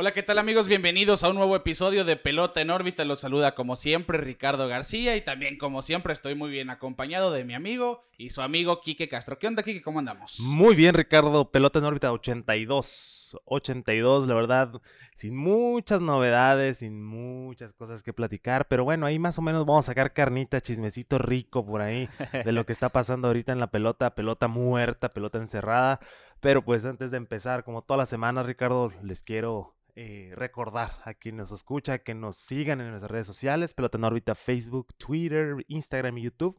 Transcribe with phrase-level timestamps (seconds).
[0.00, 0.68] Hola, ¿qué tal amigos?
[0.68, 3.04] Bienvenidos a un nuevo episodio de Pelota en órbita.
[3.04, 7.42] Los saluda como siempre Ricardo García y también como siempre estoy muy bien acompañado de
[7.42, 9.40] mi amigo y su amigo Quique Castro.
[9.40, 9.82] ¿Qué onda, Quique?
[9.82, 10.38] ¿Cómo andamos?
[10.38, 11.50] Muy bien, Ricardo.
[11.50, 13.18] Pelota en órbita 82.
[13.44, 14.80] 82, la verdad,
[15.14, 19.84] sin muchas novedades, sin muchas cosas que platicar, pero bueno, ahí más o menos vamos
[19.84, 22.08] a sacar carnita, chismecito rico por ahí
[22.44, 26.00] de lo que está pasando ahorita en la pelota, pelota muerta, pelota encerrada.
[26.40, 31.14] Pero pues antes de empezar, como todas las semanas, Ricardo, les quiero eh, recordar a
[31.14, 35.64] quienes nos escucha que nos sigan en nuestras redes sociales, Pelota en órbita, Facebook, Twitter,
[35.66, 36.56] Instagram y YouTube,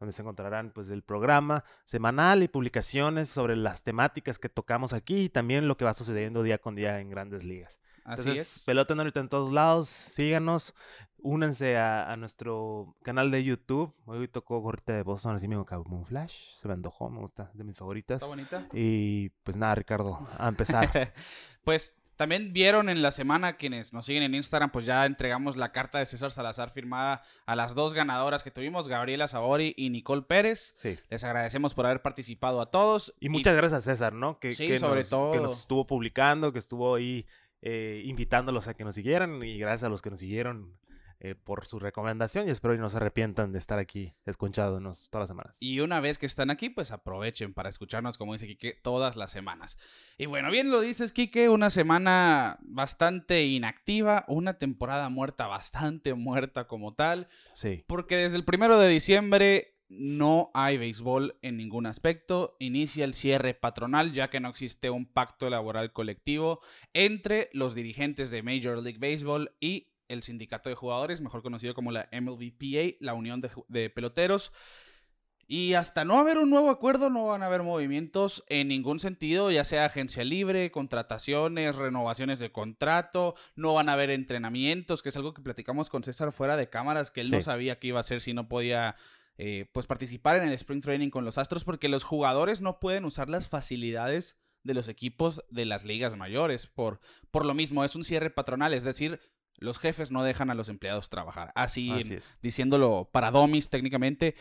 [0.00, 5.24] donde se encontrarán pues el programa semanal y publicaciones sobre las temáticas que tocamos aquí
[5.24, 7.78] y también lo que va sucediendo día con día en grandes ligas.
[8.02, 8.64] Así Entonces, es.
[8.64, 10.74] Pelota en órbita en todos lados, síganos,
[11.22, 13.94] únanse a, a nuestro canal de YouTube.
[14.06, 17.76] Hoy tocó gorrita de Boston, así mismo Camouflage, se me antojó, me gusta, de mis
[17.76, 18.16] favoritas.
[18.16, 18.66] ¿Está bonita?
[18.72, 21.12] Y pues nada, Ricardo, a empezar.
[21.64, 25.72] pues también vieron en la semana quienes nos siguen en Instagram, pues ya entregamos la
[25.72, 30.20] carta de César Salazar firmada a las dos ganadoras que tuvimos, Gabriela Sabori y Nicole
[30.20, 30.74] Pérez.
[30.76, 30.98] Sí.
[31.08, 33.14] Les agradecemos por haber participado a todos.
[33.20, 34.38] Y muchas gracias a César, ¿no?
[34.38, 35.32] Que, Sí, que sobre nos, todo.
[35.32, 37.26] Que nos estuvo publicando, que estuvo ahí
[37.62, 39.42] eh, invitándolos a que nos siguieran.
[39.42, 40.76] Y gracias a los que nos siguieron
[41.20, 42.48] eh, por su recomendación.
[42.48, 45.56] Y espero que no se arrepientan de estar aquí escuchándonos todas las semanas.
[45.60, 49.30] Y una vez que están aquí, pues aprovechen para escucharnos, como dice Quique, todas las
[49.30, 49.76] semanas.
[50.18, 56.66] Y bueno, bien lo dices, Quique, una semana bastante inactiva, una temporada muerta, bastante muerta
[56.66, 57.84] como tal, Sí.
[57.86, 62.56] porque desde el primero de diciembre no hay béisbol en ningún aspecto.
[62.60, 66.60] Inicia el cierre patronal, ya que no existe un pacto laboral colectivo
[66.94, 71.92] entre los dirigentes de Major League Baseball y el sindicato de jugadores, mejor conocido como
[71.92, 74.52] la MLBPA, la Unión de, Peloteros.
[75.46, 79.50] Y hasta no haber un nuevo acuerdo, no van a haber movimientos en ningún sentido,
[79.50, 85.16] ya sea agencia libre, contrataciones, renovaciones de contrato, no van a haber entrenamientos, que es
[85.16, 88.00] algo que platicamos con César fuera de cámaras, que él no sabía qué iba a
[88.00, 88.94] hacer si no podía
[89.38, 93.04] eh, pues participar en el Spring Training con los Astros, porque los jugadores no pueden
[93.04, 96.66] usar las facilidades de los equipos de las ligas mayores.
[96.66, 99.20] Por, por lo mismo, es un cierre patronal, es decir,
[99.60, 101.52] los jefes no dejan a los empleados trabajar.
[101.54, 102.36] Así, Así en- es.
[102.42, 104.34] diciéndolo para domis técnicamente.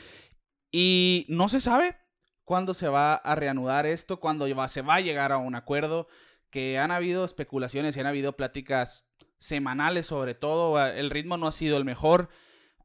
[0.72, 1.96] Y no se sabe
[2.44, 6.08] cuándo se va a reanudar esto, cuándo se va a llegar a un acuerdo,
[6.50, 9.08] que han habido especulaciones y han habido pláticas
[9.38, 12.30] semanales sobre todo, el ritmo no ha sido el mejor,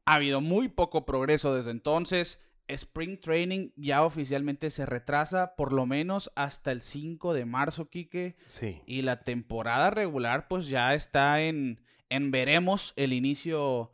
[0.05, 2.41] ha habido muy poco progreso desde entonces.
[2.67, 8.37] Spring Training ya oficialmente se retrasa por lo menos hasta el 5 de marzo, Quique.
[8.47, 8.81] Sí.
[8.87, 13.91] Y la temporada regular pues ya está en, en veremos el inicio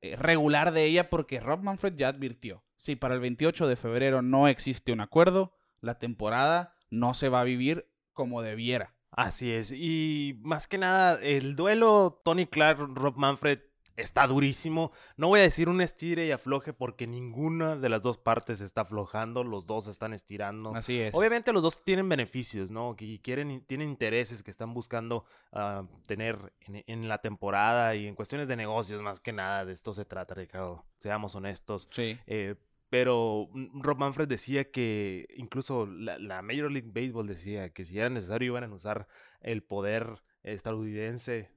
[0.00, 4.22] eh, regular de ella porque Rob Manfred ya advirtió, si para el 28 de febrero
[4.22, 8.94] no existe un acuerdo, la temporada no se va a vivir como debiera.
[9.10, 9.72] Así es.
[9.72, 13.60] Y más que nada, el duelo Tony Clark, Rob Manfred
[14.00, 14.92] está durísimo.
[15.16, 18.82] No voy a decir un estire y afloje porque ninguna de las dos partes está
[18.82, 20.74] aflojando, los dos están estirando.
[20.74, 21.14] Así es.
[21.14, 22.96] Obviamente los dos tienen beneficios, ¿no?
[22.96, 28.14] Que quieren, tienen intereses que están buscando ah, tener en, en la temporada y en
[28.14, 30.84] cuestiones de negocios, más que nada, de esto se trata, Ricardo.
[30.98, 31.88] Seamos honestos.
[31.90, 32.18] Sí.
[32.26, 32.56] Eh,
[32.90, 37.98] pero mm, Rob Manfred decía que incluso la, la Major League Baseball decía que si
[37.98, 39.06] era necesario iban a usar
[39.40, 41.50] el poder estadounidense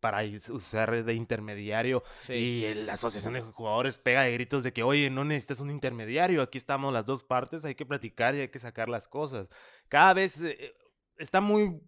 [0.00, 2.02] para usar de intermediario.
[2.22, 2.32] Sí.
[2.32, 6.42] y la asociación de jugadores pega de gritos de que oye no necesitas un intermediario
[6.42, 9.48] aquí estamos las dos partes hay que platicar y hay que sacar las cosas
[9.88, 10.74] cada vez eh,
[11.16, 11.80] está muy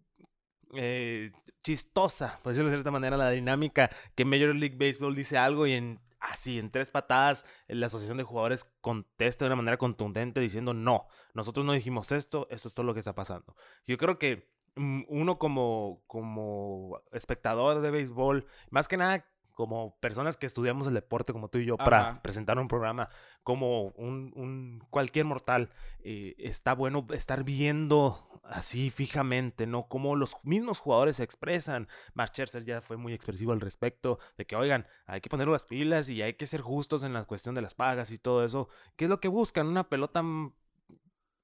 [0.74, 5.66] eh, chistosa por decirlo de cierta manera la dinámica que Major League Baseball dice algo
[5.66, 10.40] y en así en tres patadas la asociación de jugadores contesta de una manera contundente
[10.40, 13.56] diciendo no nosotros no dijimos esto esto es todo lo que está pasando
[13.86, 20.46] yo creo que uno como, como espectador de béisbol, más que nada como personas que
[20.46, 23.08] estudiamos el deporte como tú y yo para presentar un programa,
[23.42, 25.70] como un, un cualquier mortal,
[26.02, 29.88] eh, está bueno estar viendo así fijamente, ¿no?
[29.88, 31.88] Como los mismos jugadores se expresan.
[32.14, 35.64] Mark Scherzer ya fue muy expresivo al respecto de que, oigan, hay que poner las
[35.64, 38.68] pilas y hay que ser justos en la cuestión de las pagas y todo eso.
[38.96, 39.66] ¿Qué es lo que buscan?
[39.66, 40.52] Una pelota mm,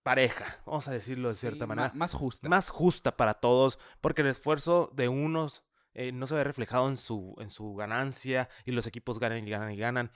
[0.08, 2.48] pareja, vamos a decirlo de cierta Sí, manera ma- Más justa.
[2.48, 5.64] más justa para todos, porque el esfuerzo de unos
[5.94, 9.50] eh, no se ve reflejado en su, en su ganancia y los equipos ganan y
[9.50, 10.10] ganan y ganan.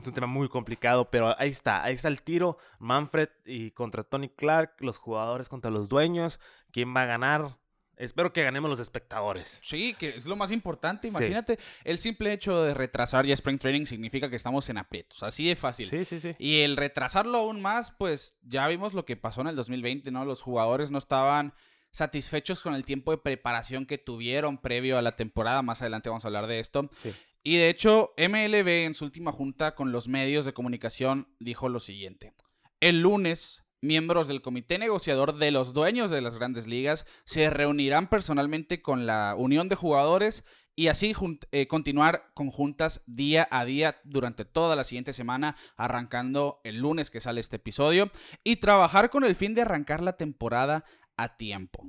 [0.00, 2.58] Es un tema muy complicado, pero ahí está, ahí está el tiro.
[2.78, 6.40] Manfred y contra Tony Clark, los jugadores contra los dueños.
[6.72, 7.58] ¿Quién va a ganar?
[7.96, 9.60] Espero que ganemos los espectadores.
[9.62, 11.10] Sí, que es lo más importante.
[11.10, 11.16] Sí.
[11.16, 15.22] Imagínate, el simple hecho de retrasar ya Spring Training significa que estamos en aprietos.
[15.22, 15.86] Así de fácil.
[15.86, 16.34] Sí, sí, sí.
[16.38, 20.24] Y el retrasarlo aún más, pues ya vimos lo que pasó en el 2020, ¿no?
[20.24, 21.54] Los jugadores no estaban
[21.90, 25.62] satisfechos con el tiempo de preparación que tuvieron previo a la temporada.
[25.62, 26.90] Más adelante vamos a hablar de esto.
[27.02, 27.14] Sí.
[27.44, 31.78] Y de hecho, MLB en su última junta con los medios de comunicación dijo lo
[31.78, 32.32] siguiente.
[32.80, 38.08] El lunes, miembros del comité negociador de los dueños de las grandes ligas se reunirán
[38.08, 40.44] personalmente con la unión de jugadores
[40.76, 41.14] y así
[41.52, 47.10] eh, continuar con juntas día a día durante toda la siguiente semana, arrancando el lunes
[47.10, 48.10] que sale este episodio,
[48.42, 50.84] y trabajar con el fin de arrancar la temporada
[51.16, 51.86] a tiempo.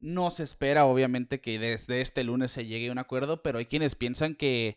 [0.00, 3.66] No se espera, obviamente, que desde este lunes se llegue a un acuerdo, pero hay
[3.66, 4.76] quienes piensan que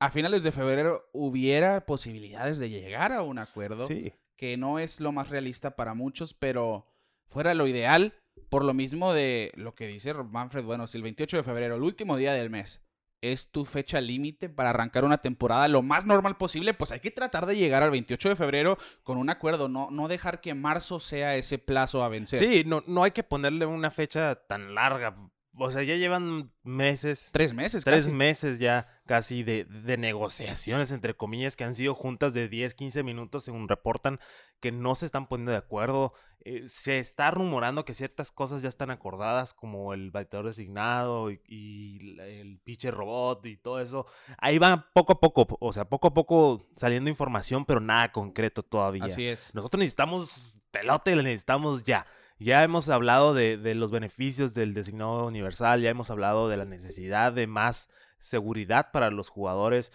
[0.00, 4.14] a finales de febrero hubiera posibilidades de llegar a un acuerdo Sí.
[4.42, 6.88] Que no es lo más realista para muchos, pero
[7.28, 8.12] fuera lo ideal,
[8.48, 11.82] por lo mismo de lo que dice Manfred, bueno, si el 28 de febrero, el
[11.84, 12.82] último día del mes,
[13.20, 17.12] es tu fecha límite para arrancar una temporada lo más normal posible, pues hay que
[17.12, 20.98] tratar de llegar al 28 de febrero con un acuerdo, no, no dejar que marzo
[20.98, 22.40] sea ese plazo a vencer.
[22.40, 25.30] Sí, no, no hay que ponerle una fecha tan larga.
[25.58, 28.16] O sea, ya llevan meses, Tres meses, tres casi.
[28.16, 33.02] meses ya casi de, de negociaciones, entre comillas, que han sido juntas de 10, 15
[33.02, 34.18] minutos, según reportan,
[34.60, 36.14] que no se están poniendo de acuerdo.
[36.44, 42.16] Eh, se está rumorando que ciertas cosas ya están acordadas, como el bateador designado y,
[42.18, 44.06] el pitcher robot y todo eso.
[44.38, 48.62] Ahí van poco a poco, o sea, poco a poco saliendo información, pero nada concreto
[48.62, 49.04] todavía.
[49.04, 49.54] Así es.
[49.54, 52.06] Nosotros necesitamos pelota y la necesitamos ya.
[52.42, 56.64] Ya hemos hablado de, de los beneficios del designado universal, ya hemos hablado de la
[56.64, 59.92] necesidad de más seguridad para los jugadores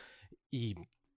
[0.51, 0.75] y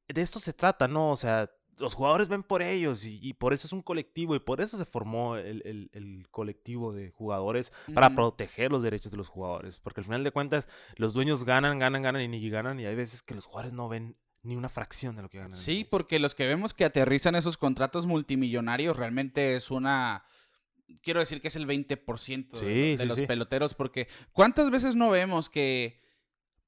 [0.08, 1.10] de esto se trata, ¿no?
[1.12, 4.40] O sea, los jugadores ven por ellos y, y por eso es un colectivo y
[4.40, 9.16] por eso se formó el, el- el colectivo de jugadores para proteger los derechos de
[9.16, 9.78] los jugadores.
[9.80, 12.94] Porque al final de cuentas los dueños ganan, ganan, ganan y ni ganan y hay
[12.94, 15.52] veces que los jugadores no ven ni una fracción de lo que ganan.
[15.54, 20.24] Sí, porque los que vemos que aterrizan esos contratos multimillonarios realmente es una...
[21.02, 23.26] Quiero decir que es el 20% de, Sí, de sí, los sí.
[23.26, 26.00] peloteros, porque ¿cuántas veces no vemos que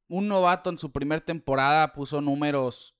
[0.08, 2.94] un novato en su primer temporada puso números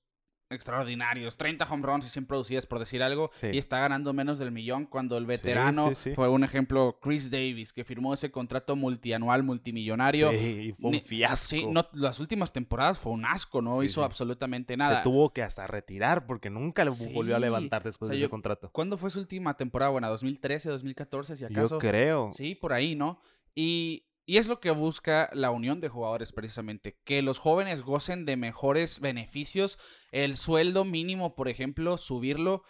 [0.53, 3.47] extraordinarios, 30 home runs y 100 producidas por decir algo, Sí.
[3.53, 6.15] y está ganando menos del millón cuando el veterano sí, sí.
[6.15, 10.31] fue un ejemplo Chris Davis, que firmó ese contrato multianual multimillonario.
[10.31, 11.47] Sí, y fue un fiasco.
[11.47, 14.97] Sí, no, las últimas temporadas fue un asco, no hizo absolutamente nada.
[14.97, 18.23] Se tuvo que hasta retirar porque nunca le volvió a levantar después O sea, de
[18.23, 18.69] ese contrato.
[18.71, 19.91] ¿Cuándo fue su última temporada?
[19.91, 21.75] Bueno, 2013, 2014, si acaso.
[21.75, 22.31] Yo creo.
[22.33, 23.19] Sí, por ahí, ¿no?
[23.55, 28.25] Y, y es lo que busca la unión de jugadores precisamente, que los jóvenes gocen
[28.25, 29.77] de mejores beneficios,
[30.11, 32.63] el sueldo mínimo, por ejemplo, subirlo.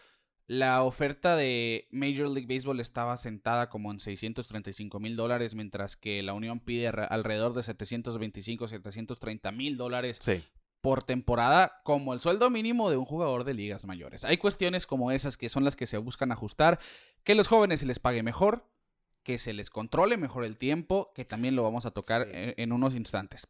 [0.46, 6.22] La oferta de Major League Baseball estaba sentada como en 635 mil dólares, mientras que
[6.22, 10.44] la unión pide re- alrededor de 725, 730 mil dólares Sí.
[10.82, 14.26] por temporada como el sueldo mínimo de un jugador de ligas mayores.
[14.26, 16.78] Hay cuestiones como esas que son las que se buscan ajustar,
[17.24, 18.68] que los jóvenes se les pague mejor,
[19.24, 22.31] que se les controle mejor el tiempo, que también lo vamos a tocar Sí.
[22.34, 23.48] en, en unos instantes.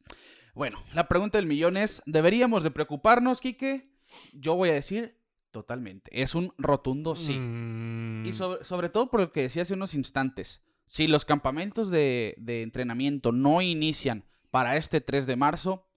[0.54, 3.92] Bueno, la pregunta del millón es, ¿deberíamos de preocuparnos, Quique?
[4.34, 5.18] Yo voy a decir
[5.52, 6.10] totalmente.
[6.22, 7.34] Es un rotundo sí.
[7.38, 11.90] Mm, Y sobre, sobre todo por lo que decía hace unos instantes, si los campamentos
[11.90, 15.88] de, de entrenamiento no inician para este 3 de marzo,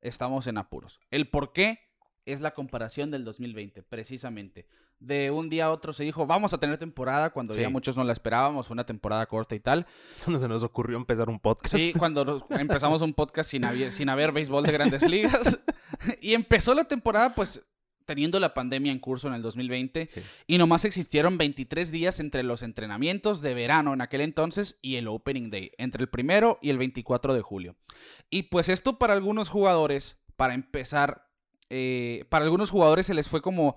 [0.00, 1.00] estamos en apuros.
[1.10, 1.80] El por qué
[2.26, 4.66] es la comparación del 2020, precisamente.
[5.00, 8.02] De un día a otro se dijo, vamos a tener temporada, cuando ya muchos no
[8.02, 9.86] la esperábamos, fue una temporada corta y tal.
[10.24, 11.76] Cuando se nos ocurrió empezar un podcast.
[11.76, 15.60] Sí, cuando empezamos un podcast sin haber, sin haber béisbol de grandes ligas.
[16.20, 17.64] y empezó la temporada, pues,
[18.06, 20.08] teniendo la pandemia en curso en el 2020.
[20.12, 20.20] Sí.
[20.46, 25.06] Y nomás existieron 23 días entre los entrenamientos de verano en aquel entonces y el
[25.06, 27.76] Opening Day, entre el primero y el 24 de julio.
[28.30, 31.28] Y pues esto para algunos jugadores, para empezar,
[31.68, 33.76] eh, para algunos jugadores se les fue como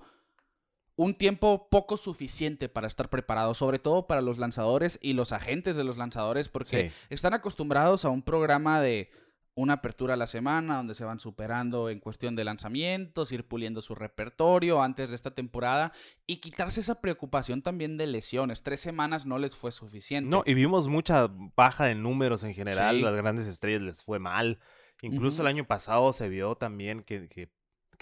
[0.96, 5.74] un tiempo poco suficiente para estar preparados, sobre todo para los lanzadores y los agentes
[5.76, 6.96] de los lanzadores, porque Sí.
[7.10, 9.10] están acostumbrados a un programa de
[9.54, 13.82] una apertura a la semana, donde se van superando en cuestión de lanzamientos, ir puliendo
[13.82, 15.92] su repertorio antes de esta temporada
[16.26, 18.62] y quitarse esa preocupación también de lesiones.
[18.62, 20.30] Tres semanas no les fue suficiente.
[20.30, 22.96] No, y vimos mucha baja de números en general.
[22.96, 23.02] Sí.
[23.02, 24.58] Las grandes estrellas les fue mal.
[25.02, 27.50] Incluso el año pasado se vio también que, que,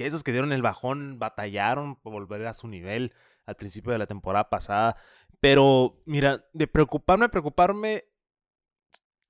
[0.00, 3.12] que esos que dieron el bajón batallaron por volver a su nivel
[3.44, 4.96] al principio de la temporada pasada.
[5.40, 8.04] Pero, mira, de preocuparme, preocuparme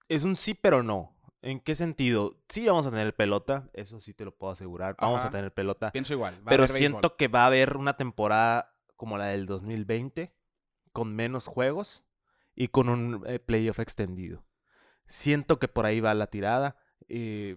[0.09, 1.17] es un sí, pero no.
[1.43, 2.37] ¿En qué sentido?
[2.49, 4.95] Sí vamos a tener pelota, eso sí te lo puedo asegurar.
[5.01, 5.91] Vamos a tener pelota.
[5.91, 6.35] Pienso igual.
[6.37, 7.17] va a Pero siento béisbol.
[7.17, 10.33] que va a haber una temporada como la del 2020,
[10.93, 12.05] con menos juegos
[12.55, 14.45] y con un eh, playoff extendido.
[15.07, 16.77] Siento que por ahí va la tirada.
[17.09, 17.57] eh,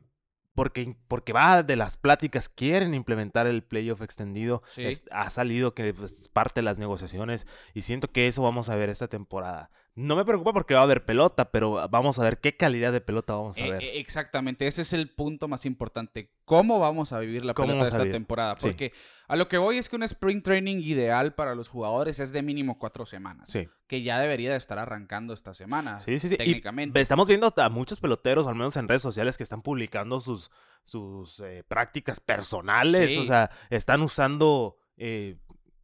[0.53, 4.63] porque, porque va de las pláticas, quieren implementar el playoff extendido.
[4.69, 4.83] Sí.
[4.85, 8.69] Es- ha salido que pues, es parte de las negociaciones y siento que eso vamos
[8.69, 9.69] a ver esta temporada.
[9.95, 12.99] No me preocupa porque va a haber pelota, pero vamos a ver qué calidad de
[12.99, 13.83] pelota vamos a Eh, ver.
[13.83, 16.31] eh, exactamente, ese es el punto más importante.
[16.45, 18.55] ¿Cómo vamos a vivir la ¿Cómo pelota de esta temporada?
[18.57, 18.67] Sí.
[18.67, 18.91] Porque
[19.27, 22.41] a lo que voy es que un spring training ideal para los jugadores es de
[22.41, 23.49] mínimo cuatro semanas.
[23.51, 23.69] Sí.
[23.85, 25.99] Que ya debería de estar arrancando esta semana.
[25.99, 26.33] Sí, sí, sí.
[26.35, 26.93] Y Técnicamente.
[26.97, 30.49] ve- estamos viendo a muchos peloteros, al menos en redes sociales, que están publicando sus,
[30.83, 33.11] sus eh, prácticas personales.
[33.13, 33.19] Sí.
[33.19, 35.37] O sea, están usando eh,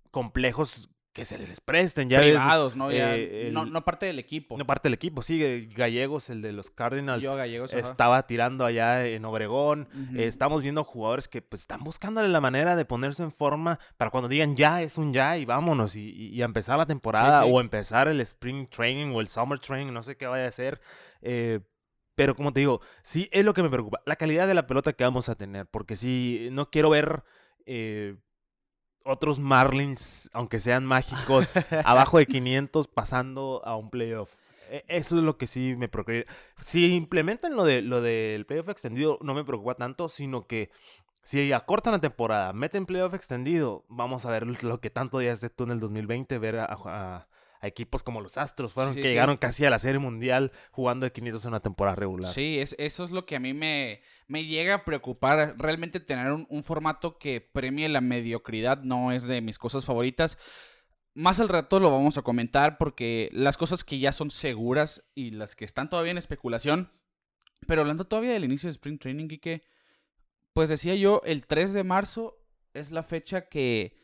[0.10, 2.08] complejos que se les presten.
[2.08, 2.92] Ya ves, privados, ¿no?
[2.92, 4.58] Ya- eh, el- no, no parte del equipo.
[4.58, 7.74] no parte del equipo, sí, Gallegos, el de los Cardinals, Yo gallegos.
[7.74, 7.82] ajá.
[7.82, 9.88] estaba tirando allá en Obregón.
[10.16, 14.12] Eh, Estamos viendo jugadores que pues están buscándole la manera de ponerse en forma para
[14.12, 17.50] cuando digan ya es un ya y vámonos y, y- empezar la temporada sí.
[17.52, 20.80] o empezar el spring training o el summer training, no sé qué vaya a ser.
[21.22, 21.60] Eh,
[22.16, 24.94] pero como te digo, sí es lo que me preocupa, la calidad de la pelota
[24.94, 27.24] que vamos a tener, porque sí, no quiero ver
[27.66, 28.16] eh,
[29.04, 31.54] otros Marlins, aunque sean mágicos,
[31.86, 34.36] abajo de 500 pasando a un playoff.
[34.70, 36.32] E- Eso es lo que sí me preocupa.
[36.60, 40.70] Si implementan lo, de, lo del playoff extendido, no me preocupa tanto, sino que
[41.24, 45.64] si acortan la temporada, meten playoff extendido, vamos a ver lo que tanto ya tú
[45.66, 47.28] en el 2020, ver a, a-
[47.62, 49.14] a equipos como los Astros, fueron Sí, que sí.
[49.14, 52.32] llegaron casi a la Serie Mundial jugando de 500 en una temporada regular.
[52.34, 55.56] Sí, es, eso es lo que a mí me, me llega a preocupar.
[55.58, 60.38] Realmente tener un, un formato que premie la mediocridad no es de mis cosas favoritas.
[61.16, 65.32] Más al rato lo vamos a comentar porque las cosas que ya son seguras y
[65.32, 66.92] las que están todavía en especulación.
[67.68, 69.64] Pero hablando todavía del inicio de Spring Training, que
[70.54, 72.38] pues decía yo, el 3 de marzo
[72.74, 73.98] es la fecha que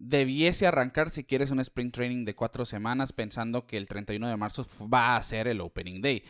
[0.00, 4.36] debiese arrancar si quieres un Spring Training de cuatro semanas pensando que el 31 de
[4.36, 6.24] marzo va a ser el Opening Day.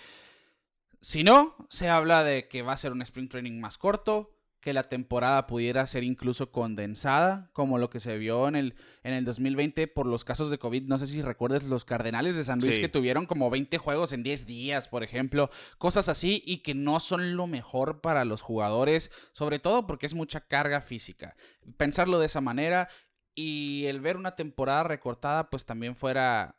[1.01, 4.75] Si no, se habla de que va a ser un Spring Training más corto, que
[4.75, 8.75] la temporada pudiera ser incluso condensada, como lo que se vio en el,
[9.05, 10.83] en el 2020 por los casos de COVID.
[10.83, 12.81] No sé si recuerdas los Cardenales de San Luis Sí.
[12.83, 15.49] que tuvieron como 20 juegos en 10 días, por ejemplo,
[15.79, 20.13] cosas así y que no son lo mejor para los jugadores, sobre todo porque es
[20.13, 21.37] mucha carga física.
[21.79, 22.89] Pensarlo de esa manera
[23.35, 26.57] y el ver una temporada recortada pues también fuera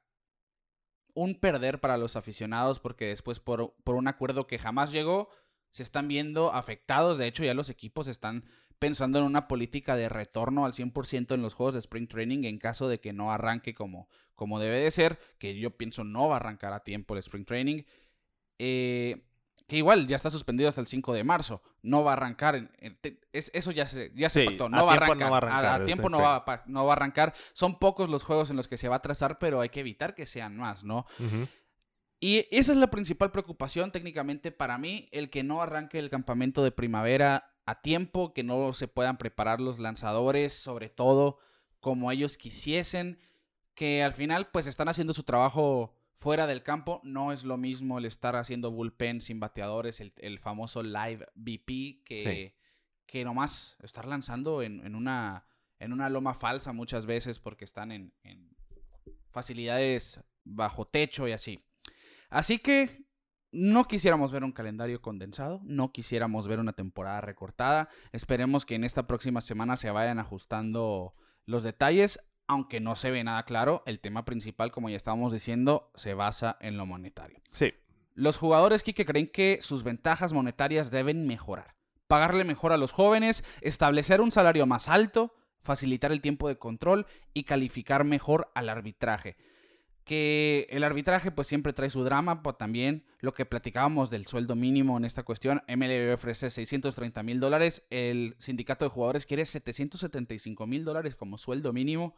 [1.14, 5.30] un perder para los aficionados porque después por, por un acuerdo que jamás llegó
[5.70, 7.18] se están viendo afectados.
[7.18, 8.46] De hecho ya los equipos están
[8.80, 12.58] pensando en una política de retorno al 100% en los juegos de Spring Training en
[12.58, 16.36] caso de que no arranque como, como debe de ser, que yo pienso no va
[16.36, 17.84] a arrancar a tiempo el Spring Training.
[18.58, 19.24] Eh,
[19.68, 21.62] que igual ya está suspendido hasta el 5 de marzo.
[21.82, 22.56] No va a arrancar.
[22.56, 22.70] en-
[23.32, 24.68] es- eso ya se, ya se Sí, pactó.
[24.70, 25.18] No va a arrancar.
[25.18, 27.34] no va a A- arrancar a, el tiempo no va, no va a arrancar.
[27.54, 30.14] Son pocos los juegos en los que se va a trazar, pero hay que evitar
[30.16, 31.06] que sean más, ¿no?
[32.20, 36.64] Y esa es la principal preocupación técnicamente para mí, el que no arranque el campamento
[36.64, 41.40] de primavera a tiempo, que no se puedan preparar los lanzadores, sobre todo
[41.80, 43.20] como ellos quisiesen,
[43.74, 47.98] que al final pues están haciendo su trabajo fuera del campo, no es lo mismo
[47.98, 52.56] el estar haciendo bullpen sin bateadores, el, el famoso live BP, que,
[53.08, 55.48] que nomás estar lanzando en, en una,
[55.80, 58.56] en una loma falsa muchas veces porque están en, en
[59.32, 61.66] facilidades bajo techo y así.
[62.30, 63.08] Así que
[63.52, 67.90] no quisiéramos ver un calendario condensado, no quisiéramos ver una temporada recortada.
[68.12, 71.16] Esperemos que en esta próxima semana se vayan ajustando
[71.48, 72.20] los detalles,
[72.52, 73.82] aunque no se ve nada claro.
[73.86, 77.40] El tema principal, como ya estábamos diciendo, se basa en lo monetario.
[77.54, 77.74] Sí.
[78.14, 81.76] Los jugadores que creen que sus ventajas monetarias deben mejorar.
[82.08, 87.06] Pagarle mejor a los jóvenes, establecer un salario más alto, facilitar el tiempo de control
[87.34, 89.38] y calificar mejor al arbitraje.
[90.04, 94.58] Que el arbitraje pues siempre trae su drama, pero también lo que platicábamos del sueldo
[94.58, 100.68] mínimo en esta cuestión, MLB ofrece 630 mil dólares, el sindicato de jugadores quiere 775
[100.68, 102.16] mil dólares como sueldo mínimo,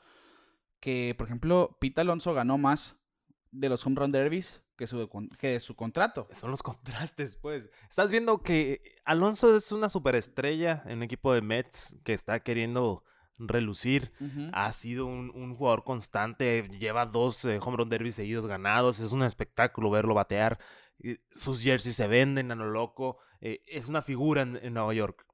[0.83, 2.97] que por ejemplo Pete Alonso ganó más
[3.51, 5.09] de los home run derbies que su,
[5.39, 6.27] que de su contrato.
[6.33, 7.69] Son los contrastes, pues.
[7.89, 13.05] Estás viendo que Alonso es una superestrella en un equipo de Mets que está queriendo
[13.37, 14.11] relucir.
[14.51, 19.13] Ha sido un, un jugador constante, lleva dos eh, home run derbies seguidos ganados, es
[19.13, 20.59] un espectáculo verlo batear.
[21.31, 25.25] Sus jerseys se venden a lo loco, eh, es una figura en, en Nueva York,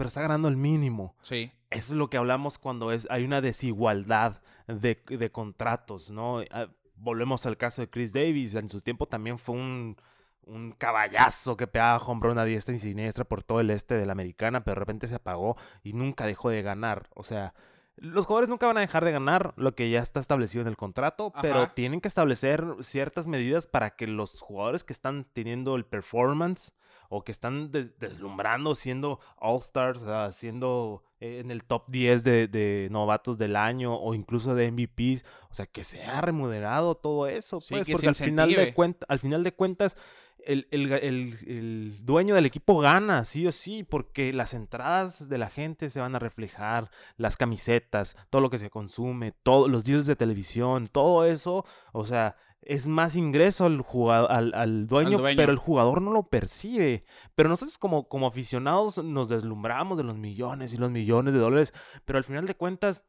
[0.00, 1.14] pero está ganando el mínimo.
[1.20, 1.52] Sí.
[1.68, 6.40] Eso es lo que hablamos cuando es, hay una desigualdad de, de contratos, ¿no?
[6.50, 9.98] Ah, Volvemos al caso de Chris Davis, en su tiempo también fue un,
[10.46, 14.06] un caballazo que pegaba home run a diestra y siniestra por todo el este de
[14.06, 17.10] la americana, pero de repente se apagó y nunca dejó de ganar.
[17.14, 17.52] O sea,
[17.96, 20.78] los jugadores nunca van a dejar de ganar lo que ya está establecido en el
[20.78, 25.84] contrato, pero tienen que establecer ciertas medidas para que los jugadores que están teniendo el
[25.84, 26.72] performance
[27.12, 32.88] o que están des- deslumbrando siendo All-Stars, siendo eh, en el top 10 de, de
[32.90, 37.60] novatos del año o incluso de MVPs, o sea, que se ha remunerado todo eso,
[37.60, 38.72] Sí, pues, porque al final, de
[39.08, 39.96] al final de cuentas
[40.46, 45.36] el, el el- el dueño del equipo gana, sí o sí, porque las entradas de
[45.36, 49.84] la gente se van a reflejar, las camisetas, todo lo que se consume, todos los
[49.84, 55.18] deals de televisión, todo eso, o sea, es más ingreso al, jugador, al, al dueño,
[55.18, 55.36] dueño.
[55.36, 57.04] pero el jugador no lo percibe.
[57.34, 61.74] Pero nosotros como, como aficionados nos deslumbramos de los millones y los millones de dólares,
[62.04, 63.04] pero al final de cuentas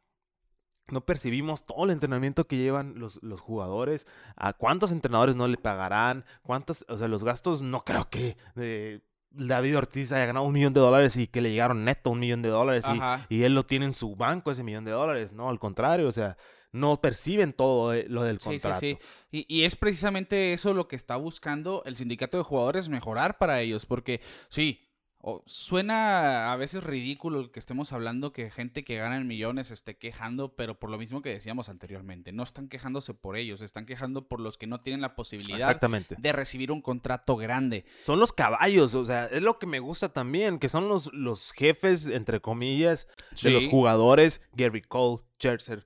[0.89, 5.57] no percibimos todo el entrenamiento que llevan los, los jugadores, a cuántos entrenadores no le
[5.57, 10.53] pagarán, cuántos, o sea, los gastos no creo que eh, David Ortiz haya ganado un
[10.53, 12.85] millón de dólares y que le llegaron neto un millón de dólares
[13.29, 16.07] y, y él lo tiene en su banco ese millón de dólares, no, al contrario,
[16.07, 16.37] o sea,
[16.71, 18.79] no perciben todo eh, lo del Sí, sí, contrato.
[18.79, 18.97] sí.
[19.31, 23.61] Y, y es precisamente eso lo que está buscando el sindicato de jugadores, mejorar para
[23.61, 24.81] ellos, porque sí,
[25.21, 29.71] o- suena a veces ridículo el que estemos hablando que gente que gana en millones
[29.71, 33.85] esté quejando, pero por lo mismo que decíamos anteriormente, no están quejándose por ellos, están
[33.85, 36.15] quejando por los que no tienen la posibilidad Exactamente.
[36.19, 37.85] de recibir un contrato grande.
[38.03, 41.51] Son los caballos, o sea, es lo que me gusta también, que son los, los
[41.51, 43.07] jefes, entre comillas,
[43.41, 45.85] de los jugadores, Gary Cole, Scherzer,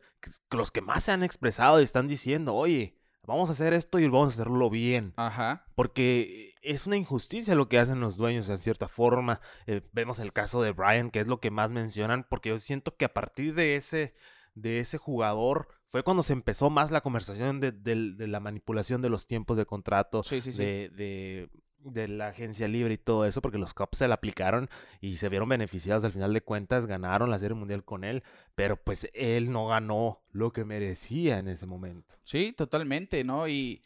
[0.51, 4.07] los que más se han expresado y están diciendo, oye, vamos a hacer esto y
[4.07, 5.13] vamos a hacerlo bien.
[5.17, 5.65] Ajá.
[5.75, 9.39] Porque es una injusticia lo que hacen los dueños en cierta forma.
[9.67, 12.95] Eh, vemos el caso de Brian, que es lo que más mencionan, porque yo siento
[12.95, 14.13] que a partir de ese,
[14.53, 19.09] de ese jugador fue cuando se empezó más la conversación de, de la manipulación de
[19.09, 20.57] los tiempos de contrato, Sí, sí, sí.
[20.57, 24.67] de, de, de la agencia libre y todo eso, porque los Cubs se la aplicaron
[24.99, 28.23] y se vieron beneficiados al final de cuentas, ganaron la Serie Mundial con él,
[28.55, 32.15] pero pues él no ganó lo que merecía en ese momento.
[32.23, 33.47] Sí, totalmente, ¿no?
[33.47, 33.81] Y,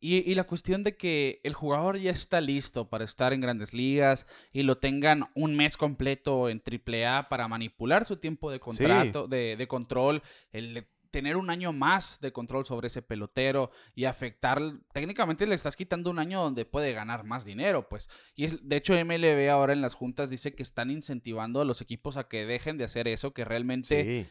[0.00, 3.74] y, y la cuestión de que el jugador ya está listo para estar en grandes
[3.74, 9.28] ligas y lo tengan un mes completo en AAA para manipular su tiempo de contrato,
[9.28, 14.04] de, de control, el de tener un año más de control sobre ese pelotero y
[14.04, 14.60] afectar,
[14.92, 18.08] técnicamente le estás quitando un año donde puede ganar más dinero, pues.
[18.34, 21.80] Y es, de hecho MLB ahora en las juntas dice que están incentivando a los
[21.80, 24.30] equipos a que dejen de hacer eso, que realmente Sí.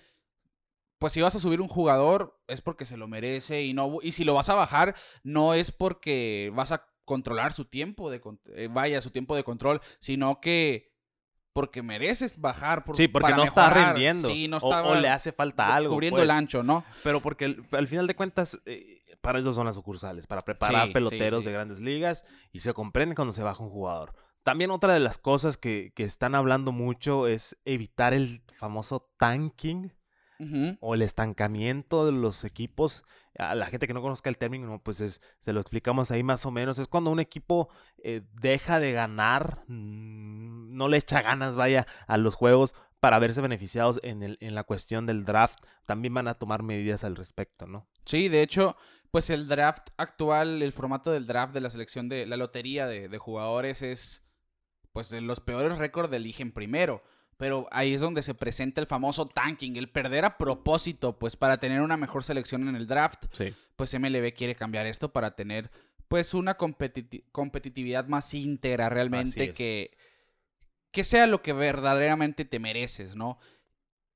[0.99, 4.11] Pues si vas a subir un jugador es porque se lo merece y no y
[4.11, 8.21] si lo vas a bajar no es porque vas a controlar su tiempo de
[8.55, 10.89] eh, vaya su tiempo de control sino que
[11.53, 14.27] porque mereces bajar por, Sí, porque no está rindiendo.
[14.29, 15.93] sí, no o- le hace falta algo.
[15.95, 16.23] cubriendo pues.
[16.23, 19.75] el ancho no Pero porque el- al final de cuentas, eh, para eso son las
[19.75, 21.47] sucursales, para preparar sí, peloteros sí.
[21.49, 24.13] de grandes ligas y se comprende cuando se baja un jugador.
[24.43, 29.91] También otra de las cosas que, que están hablando mucho es evitar el famoso tanking
[30.79, 33.03] O el estancamiento de los equipos.
[33.37, 36.45] A la gente que no conozca el término, pues es, se lo explicamos ahí más
[36.45, 36.79] o menos.
[36.79, 37.69] Es cuando un equipo
[38.03, 43.41] eh, deja de ganar, mm, no le echa ganas, vaya, a los juegos para verse
[43.41, 45.59] beneficiados en, el, en la cuestión del draft.
[45.85, 47.87] También van a tomar medidas al respecto, ¿no?
[48.05, 48.77] Sí, de hecho,
[49.11, 53.09] pues el draft actual, el formato del draft de la selección de la lotería de,
[53.09, 54.23] de jugadores es,
[54.91, 57.03] pues los peores récords eligen primero.
[57.39, 61.57] Pero ahí es donde se presenta el famoso tanking, el perder a propósito, pues para
[61.57, 63.25] tener una mejor selección en el draft.
[63.31, 63.55] Sí.
[63.77, 65.71] Pues MLB quiere cambiar esto para tener,
[66.09, 69.57] pues, una competiti- competitividad más íntegra realmente es.
[69.57, 69.97] que,
[70.91, 73.39] que sea lo que verdaderamente te mereces, ¿no?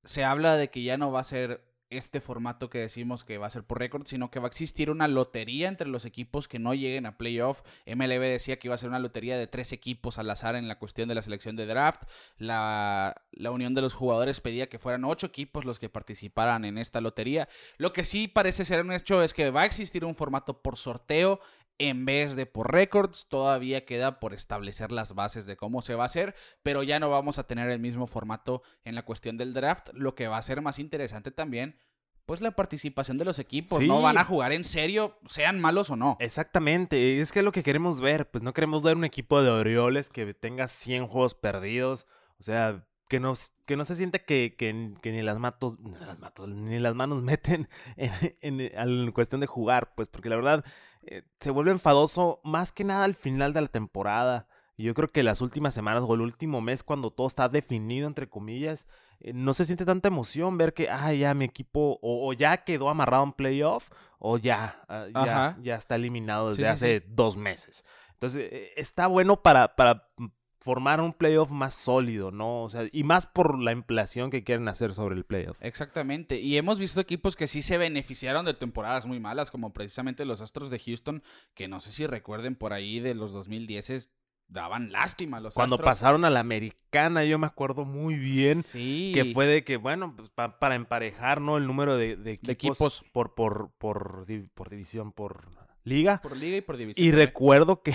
[0.06, 1.64] se habla de que ya no va a ser
[1.98, 4.90] este formato que decimos que va a ser por récord, sino que va a existir
[4.90, 7.62] una lotería entre los equipos que no lleguen a playoff.
[7.86, 10.80] MLB decía que iba a ser una lotería de tres equipos al azar en la
[10.80, 12.04] cuestión de la selección de draft.
[12.38, 16.78] La, la unión de los jugadores pedía que fueran ocho equipos los que participaran en
[16.78, 17.48] esta lotería.
[17.78, 20.78] Lo que sí parece ser un hecho es que va a existir un formato por
[20.78, 21.40] sorteo
[21.80, 23.28] en vez de por récords.
[23.30, 27.10] Todavía queda por establecer las bases de cómo se va a hacer, pero ya no
[27.10, 29.90] vamos a tener el mismo formato en la cuestión del draft.
[29.94, 31.78] Lo que va a ser más interesante también,
[32.26, 33.80] pues la participación de los equipos.
[33.80, 33.88] Sí.
[33.88, 36.16] No van a jugar en serio, sean malos o no.
[36.22, 39.50] Exactamente, es que es lo que queremos ver, pues no queremos ver un equipo de
[39.50, 42.06] Orioles que tenga 100 juegos perdidos,
[42.40, 43.34] o sea, que no,
[43.66, 46.96] que no se siente que, que- que ni las matos, ni las matos, ni las
[46.96, 50.64] manos meten en, en- en cuestión de jugar, pues porque la verdad
[51.08, 54.48] eh, se vuelve enfadoso más que nada al final de la temporada.
[54.76, 58.08] Y yo creo que las últimas semanas o el último mes, cuando todo está definido,
[58.08, 58.88] entre comillas,
[59.20, 62.58] eh, no se siente tanta emoción ver que, ah, ya mi equipo, o, o ya
[62.58, 67.38] quedó amarrado en playoff, o ya, ah, ya, ya está eliminado desde sí, hace dos
[67.38, 67.86] meses.
[68.14, 70.28] Entonces, eh, está bueno para, para mm,
[70.64, 72.64] formar un playoff más sólido, ¿no?
[72.64, 75.58] O sea, y más por la inflación que quieren hacer sobre el playoff.
[75.60, 76.40] Exactamente.
[76.40, 80.40] Y hemos visto equipos que sí se beneficiaron de temporadas muy malas, como precisamente los
[80.42, 81.22] Astros de Houston,
[81.54, 84.10] que no sé si recuerden por ahí de los 2010
[84.48, 85.90] daban lástima los Cuando Astros.
[85.90, 89.12] pasaron a la americana, yo me acuerdo muy bien Sí.
[89.14, 91.58] que fue de que, bueno, pues, pa- para emparejar, ¿no?
[91.58, 93.04] El número de, de equipos, equipos.
[93.12, 95.48] Por, por, por, por división, por
[95.84, 96.20] liga.
[96.22, 97.06] por liga y por división.
[97.06, 97.28] Y también.
[97.28, 97.94] recuerdo que,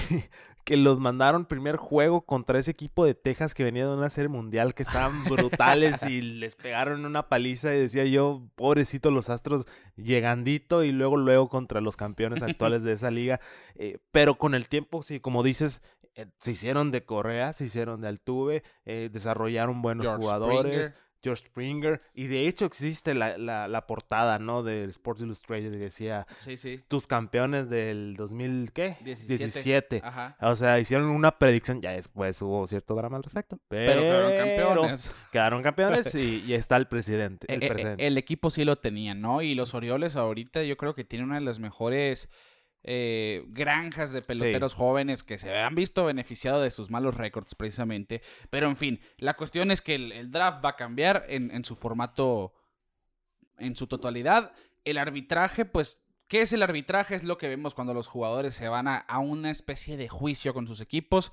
[0.68, 4.28] que los mandaron primer juego contra ese equipo de Texas que venía de una serie
[4.28, 9.64] mundial que estaban brutales y les pegaron una paliza y decía yo, pobrecito los Astros
[9.96, 13.40] llegandito y luego luego contra los campeones actuales de esa liga.
[13.76, 15.80] Eh, pero con el tiempo, sí, como dices,
[16.14, 20.88] eh, se hicieron de Correa, se hicieron de Altuve, eh, desarrollaron buenos George jugadores.
[20.88, 21.07] Springer.
[21.22, 24.62] George Springer, y de hecho existe la, la, la portada, ¿no?
[24.62, 26.76] Del Sports Illustrated que decía, Sí, sí.
[26.86, 28.96] tus campeones del 2000, ¿qué?
[29.04, 29.36] 17.
[29.38, 30.00] 17.
[30.04, 30.36] Ajá.
[30.40, 33.58] O sea, hicieron una predicción, ya después hubo cierto drama al respecto.
[33.68, 35.14] Pero quedaron campeones.
[35.32, 38.06] Quedaron campeones y, y está el presidente, el Eh, eh, presente.
[38.06, 39.42] el equipo sí lo tenía, ¿no?
[39.42, 42.28] Y los Orioles ahorita yo creo que tienen una de las mejores
[42.90, 48.22] eh, granjas de peloteros jóvenes que se han visto beneficiado de sus malos récords precisamente.
[48.48, 51.66] Pero en fin, la cuestión es que el, el draft va a cambiar en, en
[51.66, 52.54] su formato,
[53.58, 54.52] en su totalidad.
[54.84, 57.14] El arbitraje, pues, ¿qué es el arbitraje?
[57.14, 60.54] Es lo que vemos cuando los jugadores se van a, a una especie de juicio
[60.54, 61.30] con sus equipos.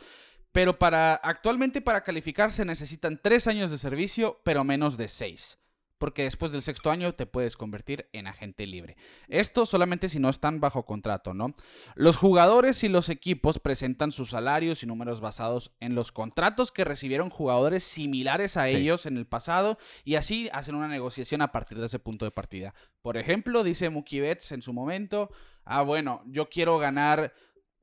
[0.51, 5.57] Pero para actualmente para calificar se necesitan tres años de servicio, pero menos de seis.
[5.97, 8.97] Porque después del sexto año te puedes convertir en agente libre.
[9.29, 11.55] Esto solamente si no están bajo contrato, ¿no?
[11.95, 16.83] Los jugadores y los equipos presentan sus salarios y números basados en los contratos que
[16.83, 18.75] recibieron jugadores similares a Sí.
[18.75, 22.31] ellos en el pasado y así hacen una negociación a partir de ese punto de
[22.31, 22.73] partida.
[23.01, 25.31] Por ejemplo, dice Mookie Betts en su momento,
[25.63, 27.33] ah, bueno, yo quiero ganar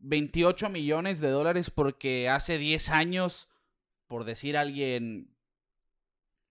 [0.01, 3.49] 28 millones de dólares porque hace 10 años,
[4.07, 5.32] por decir alguien,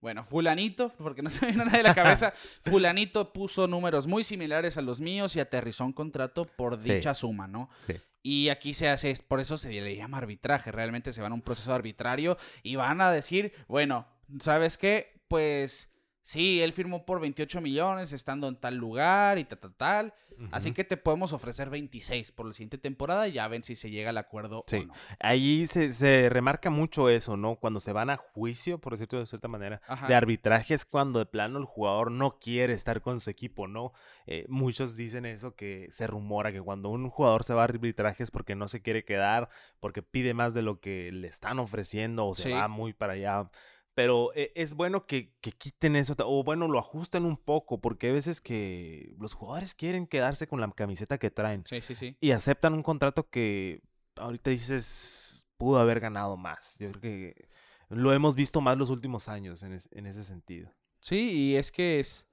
[0.02, 4.24] bueno, fulanito, porque no se me viene nada de la cabeza, fulanito puso números muy
[4.24, 6.92] similares a los míos y aterrizó un contrato por Sí.
[6.92, 7.70] dicha suma, ¿no?
[7.86, 7.94] Sí.
[8.24, 11.42] Y aquí se hace, por eso se le llama arbitraje, realmente se van a un
[11.42, 14.06] proceso arbitrario y van a decir, bueno,
[14.40, 15.20] ¿sabes qué?
[15.28, 15.88] Pues
[16.22, 20.14] sí, él firmó por 28 millones estando en tal lugar y tal, tal, tal.
[20.50, 23.90] Así que te podemos ofrecer 26 por la siguiente temporada y ya ven si se
[23.90, 24.78] llega al acuerdo Sí.
[24.78, 24.94] o no.
[25.20, 27.56] Ahí se, se remarca mucho eso, ¿no?
[27.56, 30.08] Cuando se van a juicio, por decirlo de cierta manera, Ajá.
[30.08, 33.92] de arbitraje es cuando de plano el jugador no quiere estar con su equipo, ¿no?
[34.26, 38.22] Eh, muchos dicen eso que se rumora que cuando un jugador se va a arbitraje
[38.24, 39.48] es porque no se quiere quedar,
[39.80, 42.50] porque pide más de lo que le están ofreciendo o se Sí.
[42.52, 43.50] va muy para allá.
[43.94, 48.06] Pero eh, es bueno que, que quiten eso, o bueno, lo ajusten un poco, porque
[48.06, 52.16] hay veces que los jugadores quieren quedarse con la camiseta que traen Sí, sí, sí.
[52.20, 53.82] y aceptan un contrato que
[54.16, 56.76] ahorita dices pudo haber ganado más.
[56.78, 57.48] Yo creo que
[57.90, 60.70] lo hemos visto más los últimos años en, es- en ese sentido.
[61.00, 62.26] Sí, y es que es...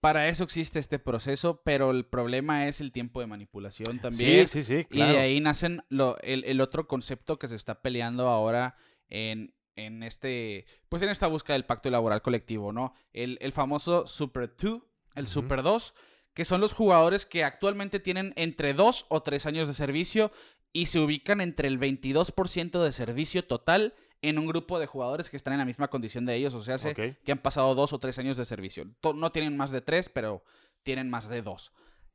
[0.00, 4.46] Para eso existe este proceso, pero el problema es el tiempo de manipulación también.
[4.46, 8.28] sí, sí, Y de ahí nacen lo- el, el otro concepto que se está peleando
[8.28, 8.76] ahora
[9.08, 12.94] en, en este, pues en esta búsqueda del pacto laboral colectivo, ¿no?
[13.12, 14.82] El, el famoso Super 2,
[15.16, 15.26] el.
[15.26, 15.94] Super 2,
[16.34, 20.32] que son los jugadores que actualmente tienen entre 2 o 3 años de servicio
[20.72, 25.36] y se ubican entre el 22% de servicio total en un grupo de jugadores que
[25.36, 27.98] están en la misma condición de ellos, o sea, se- que han pasado 2 o
[27.98, 28.86] 3 años de servicio.
[29.14, 30.42] No tienen más de 3, pero
[30.82, 31.72] tienen más de 2.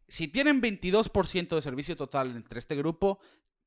[0.08, 3.19] Si tienen 22% de servicio total entre este grupo,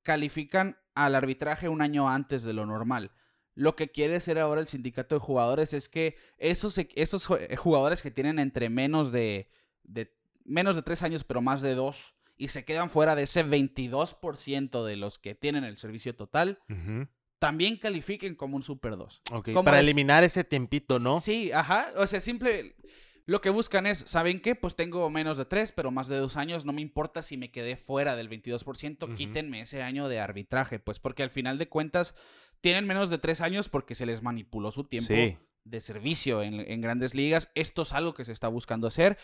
[0.02, 3.12] califican al arbitraje un año antes de lo normal.
[3.54, 8.02] Lo que quiere hacer ahora el sindicato de jugadores es que esos, esos eh, jugadores
[8.02, 9.48] que tienen entre menos de,
[9.84, 10.12] de
[10.44, 14.84] menos de 3 años, pero más de 2, y se quedan fuera de ese 22%
[14.84, 16.58] de los que tienen el servicio total,
[17.38, 19.22] también califiquen como un Super 2.
[19.32, 19.84] Ok, ¿Cómo Para es?
[19.84, 21.20] eliminar ese tiempito, ¿no?
[21.20, 21.90] Sí, ajá.
[21.96, 22.74] O sea, simple.
[23.26, 24.54] Lo que buscan es, ¿saben qué?
[24.54, 26.66] Pues tengo menos de tres, pero más de dos años.
[26.66, 29.06] No me importa si me quedé fuera del 22%.
[29.06, 29.14] Ujú.
[29.14, 30.78] Quítenme ese año de arbitraje.
[30.78, 32.14] Pues porque al final de cuentas
[32.60, 35.38] tienen menos de tres años porque se les manipuló su tiempo Sí.
[35.64, 37.50] de servicio en, en grandes ligas.
[37.54, 39.16] Esto es algo que se está buscando hacer.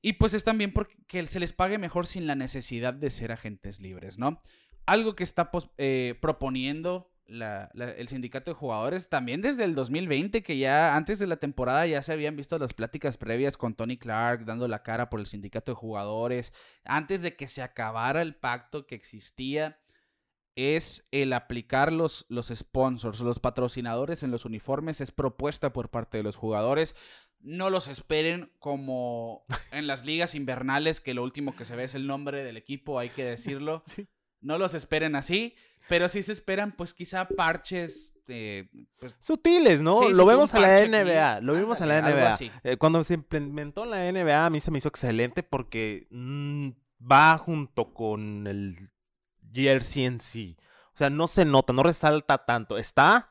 [0.00, 3.80] Y pues es también porque se les pague mejor sin la necesidad de ser agentes
[3.80, 4.40] libres, ¿no?
[4.86, 9.74] Algo que está pos- eh, proponiendo la- la- el sindicato de jugadores también desde el
[9.74, 13.74] 2020, que ya antes de la temporada ya se habían visto las pláticas previas con
[13.74, 16.52] Tony Clark dando la cara por el sindicato de jugadores,
[16.84, 19.78] antes de que se acabara el pacto que existía
[20.56, 26.18] es el aplicar los, los sponsors, los patrocinadores en los uniformes, es propuesta por parte
[26.18, 26.96] de los jugadores.
[27.38, 31.94] No los esperen como en las ligas invernales, que lo último que se ve es
[31.94, 33.82] el nombre del equipo, hay que decirlo.
[33.86, 34.08] Sí.
[34.40, 35.54] No los esperen así,
[35.88, 38.14] pero sí se esperan, pues quizá parches.
[38.28, 40.00] eh, pues, Sutiles, ¿no?
[40.00, 40.88] Sí, lo sutil, vemos en la aquí.
[40.88, 42.38] NBA, lo vimos en la NBA.
[42.62, 46.70] Eh, cuando se implementó en la NBA, a mí se me hizo excelente porque mm,
[47.10, 48.90] va junto con el
[49.52, 50.56] jersey en sí.
[50.94, 52.78] O sea, no se nota, no resalta tanto.
[52.78, 53.29] Está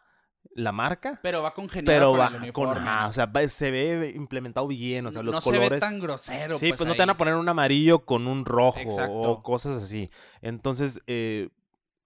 [0.56, 3.71] la marca, pero va congeniado pero con va el con, ajá, o sea, va- se
[3.71, 5.67] ve implementado bien, o sea, los no colores.
[5.67, 6.56] se ve tan grosero.
[6.56, 9.13] Sí, pues, no te van a poner un amarillo con un rojo Exacto.
[9.21, 10.10] o cosas así.
[10.41, 11.59] Entonces, eh, ah,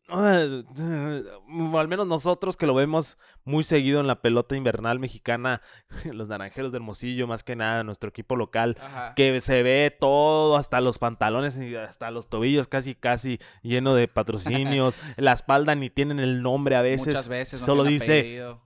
[0.10, 5.62] al menos nosotros que lo vemos muy seguido en la pelota invernal mexicana,
[6.12, 9.14] los naranjeros de Hermosillo, más que nada, nuestro equipo local, Ajá.
[9.16, 14.08] que se ve todo, hasta los pantalones y hasta los tobillos casi, casi lleno de
[14.08, 14.98] patrocinios.
[15.18, 17.08] la espalda ni tienen el nombre a veces.
[17.08, 17.62] Muchas veces.
[17.62, 18.62] no solo dice apellido.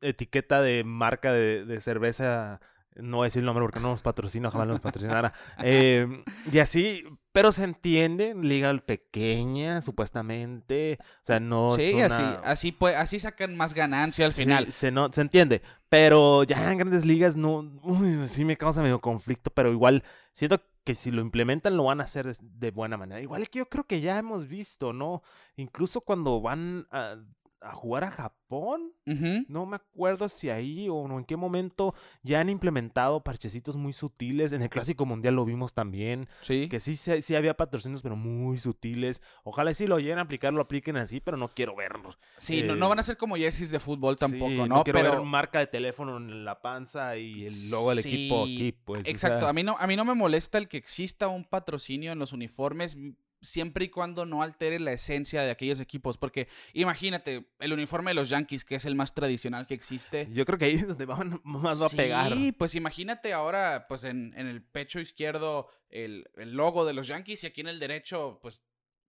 [0.00, 2.60] etiqueta de marca de, de cerveza.
[2.96, 5.32] No voy a decir el nombre porque no nos patrocina, ojalá nos patrocinara.
[5.62, 10.98] Eh, y así, pero se entiende, liga pequeña, supuestamente.
[11.00, 14.72] O sea, no es sí, una- así, así, pues, así sacan más ganancia al final.
[14.72, 15.62] Se, no, se entiende.
[15.88, 17.58] Pero ya en grandes ligas no.
[17.82, 19.50] Uy, sí me causa medio conflicto.
[19.50, 23.20] Pero igual siento que si lo implementan lo van a hacer de, de buena manera.
[23.20, 25.22] Igual que yo creo que ya hemos visto, ¿no?
[25.56, 27.16] Incluso cuando van a,
[27.60, 28.92] a jugar a Japón.
[29.48, 33.92] No me acuerdo si ahí o no, en qué momento ya han implementado parchecitos muy
[33.92, 34.52] sutiles.
[34.52, 36.28] En el Clásico Mundial lo vimos también.
[36.42, 36.68] Sí.
[36.68, 39.20] Que sí, sí, había patrocinios, pero muy sutiles.
[39.44, 42.16] Ojalá si lo lleguen a aplicar, lo apliquen así, pero no quiero verlo.
[42.36, 44.82] Sí, no, eh, no van a ser como jerseys de fútbol tampoco, Sí, ¿no?
[44.84, 48.72] quiero Pero ver marca de teléfono en la panza y el logo del equipo aquí,
[48.72, 49.06] pues.
[49.06, 51.44] o Exacto, sea, a mí no a mí no me molesta el que exista un
[51.44, 52.96] patrocinio en los uniformes
[53.42, 58.14] siempre y cuando no altere la esencia de aquellos equipos, porque imagínate, el uniforme de
[58.14, 60.28] los Yankees, que es el más tradicional que existe.
[60.32, 62.32] Yo creo que ahí es donde van- más va a pegar.
[62.32, 67.06] Sí, pues imagínate ahora, pues en, en el pecho izquierdo el, el logo de los
[67.08, 68.62] Yankees y aquí en el derecho, pues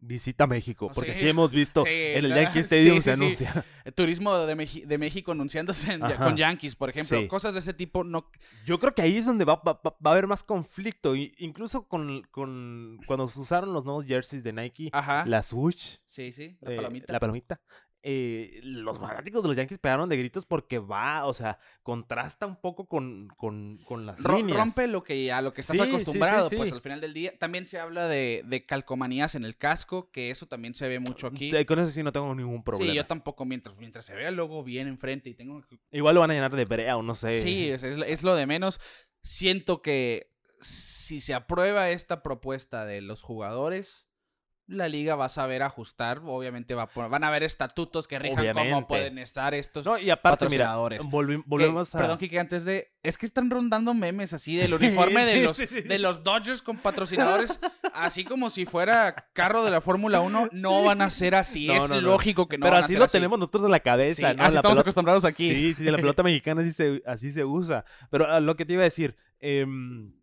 [0.04, 1.22] Visita México, Oh, porque sí.
[1.22, 3.66] sí hemos visto Sí, en el Yankee Stadium sí, se anuncia.
[3.96, 7.28] turismo de, Meji- de México anunciándose en- con Yankees, por ejemplo, Sí.
[7.28, 8.30] cosas de ese tipo no
[8.66, 11.16] Yo creo que ahí es donde va, va- va- va a haber más conflicto.
[11.16, 15.24] y- incluso con, con cuando se usaron los nuevos jerseys de Nike, Ajá.
[15.28, 17.14] la swoosh, Sí, sí, la eh, palomita.
[17.14, 17.62] la palomita,
[18.04, 22.56] eh, los fanáticos de los Yankees pegaron de gritos porque va, o sea, contrasta un
[22.56, 24.58] poco con, con, con las Ro- líneas.
[24.58, 26.56] rompe lo que a lo que estás Sí, sí, sí, acostumbrado, sí.
[26.56, 30.32] pues al final del día también se habla de, de calcomanías en el casco, que
[30.32, 31.52] eso también se ve mucho aquí.
[31.52, 32.92] Sí, Con eso sí no tengo ningún problema.
[32.92, 35.62] Sí, yo tampoco, mientras, mientras se vea el logo bien enfrente y tengo...
[35.92, 37.40] Igual lo van a llenar de brea o no sé.
[37.40, 38.80] Sí, es- es lo de menos.
[39.22, 44.08] Siento que si se aprueba esta propuesta de los jugadores,
[44.72, 46.22] la liga va a saber ajustar.
[46.26, 49.86] Obviamente va a poner- van a haber estatutos que rijan cómo pueden estar estos...
[49.86, 51.04] No, y aparte, mira, patrocinadores.
[51.06, 51.98] volvi- volvemos a...
[51.98, 52.92] Perdón, Kike, antes de...
[53.04, 55.82] Es que están rondando memes así del Sí, uniforme de, los, sí, sí.
[55.82, 57.60] de los Dodgers con patrocinadores,
[57.94, 60.50] así como si fuera carro de la Fórmula 1.
[60.54, 61.68] No van a ser así.
[61.68, 63.72] No, es no, lógico que no Pero van a así ser lo tenemos nosotros en
[63.72, 64.44] la cabeza, ¿no?
[64.44, 65.50] así La estamos pelota- acostumbrados aquí.
[65.50, 67.84] Sí, sí, la pelota mexicana así se, así se usa.
[68.10, 70.14] Pero ah, lo que te iba a decir, em,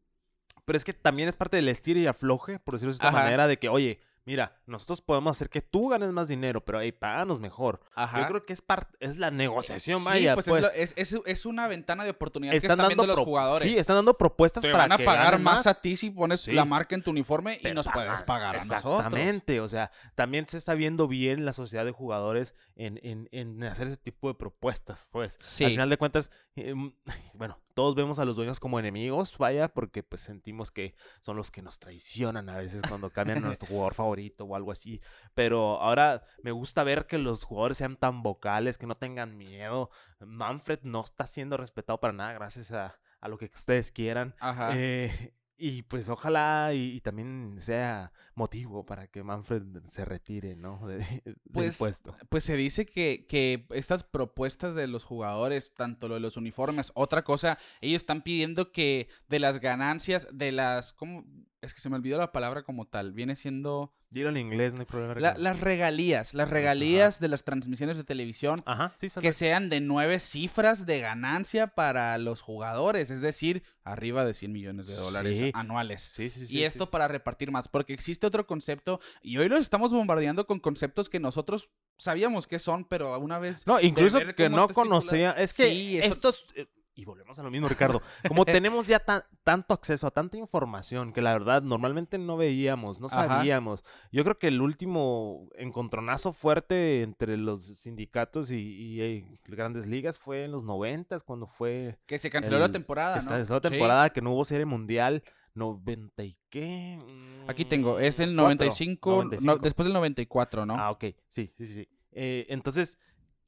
[0.65, 3.23] pero es que también es parte del estilo y afloje, por decirlo de esta Ajá.
[3.25, 6.93] manera, de que, oye, mira, nosotros podemos hacer que tú ganes más dinero, pero hey,
[6.93, 7.81] páganos mejor.
[7.95, 8.21] Ajá.
[8.21, 8.63] Yo creo que es
[9.01, 10.71] es la negociación, Sí, vaya, pues, pues.
[10.97, 13.67] es, lo- es, una ventana de oportunidad que están dando los jugadores.
[13.67, 16.43] Sí, están dando propuestas Te para van a que pagar más a ti si pones
[16.43, 16.53] Sí.
[16.53, 18.97] la marca en tu uniforme y nos puedes pagar a nosotros.
[18.97, 23.65] Exactamente, o sea, también se está viendo bien la sociedad de jugadores en, en, en
[23.65, 25.39] hacer ese tipo de propuestas, pues.
[25.41, 25.65] Sí.
[25.65, 26.93] Al final de cuentas, em,
[27.33, 31.53] bueno, todos vemos a los dueños como enemigos, vaya, porque pues sentimos que son los
[31.53, 35.01] que nos traicionan a veces cuando cambian a nuestro jugador favorito o algo así.
[35.33, 39.91] Pero ahora me gusta ver que los jugadores sean tan vocales, que no tengan miedo.
[40.19, 44.35] Manfred no está siendo respetado para nada gracias a, a lo que ustedes quieran.
[44.41, 44.73] Ajá.
[44.75, 50.87] Eh, y pues ojalá y, y también sea motivo para que Manfred se retire, ¿no?
[50.87, 50.99] De,
[51.53, 52.15] Pues, puesto.
[52.31, 56.91] Pues se dice que, que estas propuestas de los jugadores, tanto lo de los uniformes,
[56.95, 61.25] otra cosa, ellos están pidiendo que de las ganancias, de las, ¿cómo?
[61.61, 64.81] Es que se me olvidó la palabra como tal, viene siendo Dilo en inglés, no
[64.81, 65.15] hay problema.
[65.21, 69.69] la- las regalías, las regalías de las transmisiones de televisión Ajá, sí, son que sean
[69.69, 74.95] de nueve cifras de ganancia para los jugadores, es decir, arriba de 100 millones de
[74.95, 75.51] dólares Sí.
[75.53, 76.01] anuales.
[76.01, 76.55] Sí, sí, sí.
[76.55, 76.65] y sí.
[76.65, 81.09] esto para repartir más, porque existe otro concepto y hoy los estamos bombardeando con conceptos
[81.09, 83.67] que nosotros sabíamos que son, pero una vez...
[83.67, 85.33] No, incluso que no conocía.
[85.33, 86.47] Es que Sí, eso- estos.
[86.55, 88.03] eh, Y volvemos a lo mismo, Ricardo.
[88.27, 92.99] Como tenemos ya tan- tanto acceso a tanta información que la verdad normalmente no veíamos,
[92.99, 93.29] no Ajá.
[93.29, 93.85] sabíamos.
[94.11, 100.19] Yo creo que el último encontronazo fuerte entre los sindicatos y, y, eh, grandes ligas
[100.19, 103.21] fue en los noventas, cuando fue Que se canceló el- la temporada, ¿no?
[103.21, 103.71] esta esta Sí.
[103.75, 105.23] temporada que no hubo serie mundial.
[105.59, 106.99] 90 y qué?
[107.47, 109.59] Aquí tengo, es el Mm, 95, cuatro, no, 95.
[109.63, 110.75] después del 94, ¿no?
[110.77, 111.89] Ah, ok, sí, sí, sí.
[112.13, 112.99] Eh, entonces,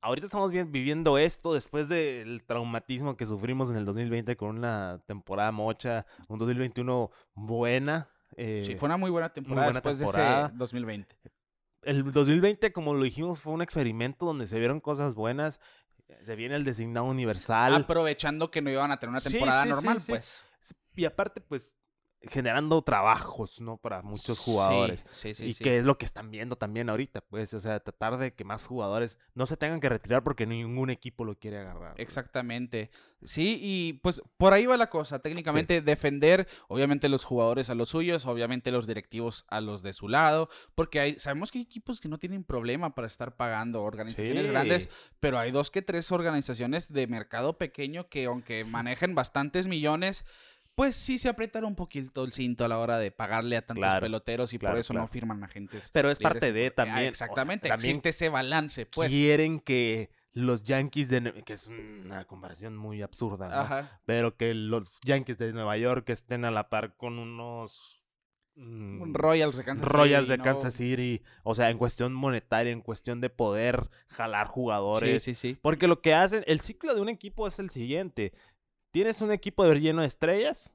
[0.00, 5.52] ahorita estamos viviendo esto después del traumatismo que sufrimos en el 2020 con una temporada
[5.52, 8.08] mocha, un 2021 buena.
[8.36, 10.40] eh, sí, fue una muy buena temporada buena después temporada.
[10.42, 11.16] de ese 2020.
[11.82, 15.60] El 2020, como lo dijimos, fue un experimento donde se vieron cosas buenas.
[16.24, 17.74] Se viene el designado universal.
[17.74, 20.12] Aprovechando que no iban a tener una temporada sí, sí, normal, sí.
[20.12, 20.44] pues.
[20.96, 21.70] Y aparte, pues,
[22.22, 23.78] generando trabajos, ¿no?
[23.78, 25.06] Para muchos jugadores.
[25.10, 28.18] Sí, sí, y que es lo que están viendo también ahorita, pues, o sea, tratar
[28.18, 31.94] de que más jugadores no se tengan que retirar porque ningún equipo lo quiere agarrar.
[31.94, 32.02] pues.
[32.06, 32.90] Exactamente.
[33.22, 35.18] Sí, y pues por ahí va la cosa.
[35.18, 40.08] Técnicamente defender, obviamente los jugadores a los suyos, obviamente los directivos a los de su
[40.08, 44.46] lado, porque hay, sabemos que hay equipos que no tienen problema para estar pagando organizaciones
[44.46, 44.88] grandes,
[45.20, 50.24] pero hay dos que tres organizaciones de mercado pequeño que aunque manejen bastantes millones,
[50.80, 53.82] pues sí se aprietan un poquito el cinto a la hora de pagarle a tantos
[53.82, 55.90] Claro, peloteros y por claro, eso no firman agentes.
[55.92, 57.12] Pero es parte de Ah, también.
[57.12, 59.12] o sea, Exactamente, también existe ese balance, pues.
[59.12, 63.56] quieren que los Yankees de que es una comparación muy absurda, ¿no?
[63.56, 64.00] Ajá.
[64.06, 68.02] Pero que los Yankees de Nueva York estén a la par con unos
[68.54, 70.44] mm, Un Royals de Kansas Royals City, de ¿no?
[70.44, 75.22] Kansas City, o sea, en cuestión monetaria, en cuestión de poder jalar jugadores.
[75.22, 75.58] Sí, sí, sí.
[75.60, 78.32] Porque lo que hacen, el ciclo de un equipo es el siguiente.
[78.90, 80.72] Tienes un equipo de lleno de estrellas,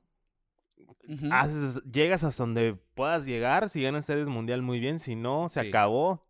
[1.32, 5.62] haces- llegas hasta donde puedas llegar, si ganas series mundial muy bien, si no, se
[5.62, 5.68] Sí.
[5.70, 6.26] acabó,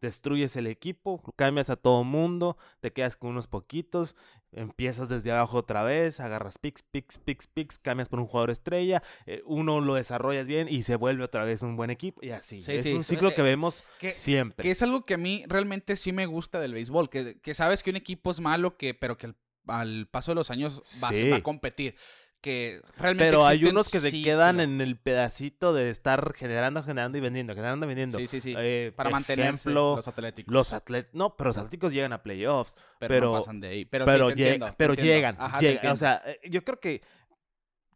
[0.00, 4.14] destruyes el equipo, cambias a todo mundo, te quedas con unos poquitos,
[4.52, 9.02] empiezas desde abajo otra vez, agarras picks, picks, picks, picks, cambias por un jugador estrella,
[9.26, 12.62] eh, uno lo desarrollas bien y se vuelve otra vez un buen equipo y así.
[12.62, 12.94] Sí, es sí.
[12.94, 14.62] un ciclo Eh, que vemos que- siempre.
[14.62, 17.82] Que es algo que a mí realmente sí me gusta del béisbol, que, que sabes
[17.82, 19.36] que un equipo es malo, que, pero que al,
[19.68, 21.28] al paso de los años va, a- Sí.
[21.28, 21.94] va a competir.
[22.40, 27.18] Que realmente Pero hay unos que se quedan en el pedacito de estar generando, generando
[27.18, 28.16] y vendiendo, generando y vendiendo.
[28.20, 28.54] Sí, sí, sí.
[28.56, 30.54] Eh, para ejemplo, los atléticos.
[30.54, 33.84] Los atletas, no, pero los atléticos llegan a playoffs, pero, pero- no pasan de ahí.
[33.86, 36.62] Pero, pero, sí, te lleg- entiendo, te pero llegan, Ajá, llegan, o sea, eh, yo
[36.62, 37.02] creo que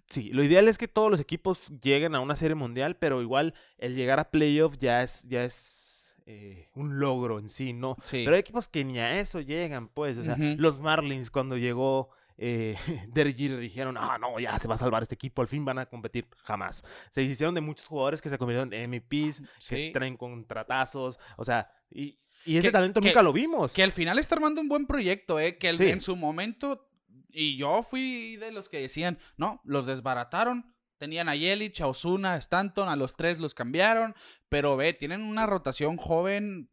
[0.09, 3.55] sí, lo ideal es que todos los equipos lleguen a una serie mundial, pero igual
[3.79, 5.92] el llegar a playoff ya es, ya es
[6.33, 7.97] eh, un logro en sí, ¿no?
[8.03, 8.23] Sí.
[8.25, 12.11] Pero hay equipos que ni a eso llegan, pues, o sea, los Marlins cuando llegó
[12.39, 12.75] eh,
[13.15, 15.87] Jeter dijeron, ah, no, ya se va a salvar este equipo, al fin van a
[15.87, 16.83] competir, jamás.
[17.11, 19.91] Se hicieron de muchos jugadores que se convirtieron en MVPs, que Sí.
[19.93, 23.75] traen contratazos, o sea, y, y ese Que- talento que- nunca lo vimos.
[23.75, 25.59] Que al final está armando un buen proyecto, ¿eh?
[25.59, 25.85] Que el- Sí.
[25.87, 26.89] en su momento,
[27.31, 30.75] y yo fui de los que decían, no, los desbarataron.
[31.03, 34.15] Tenían a Yelich, a Osuna, a Stanton, a los tres los cambiaron.
[34.49, 36.71] Pero ve, tienen una rotación joven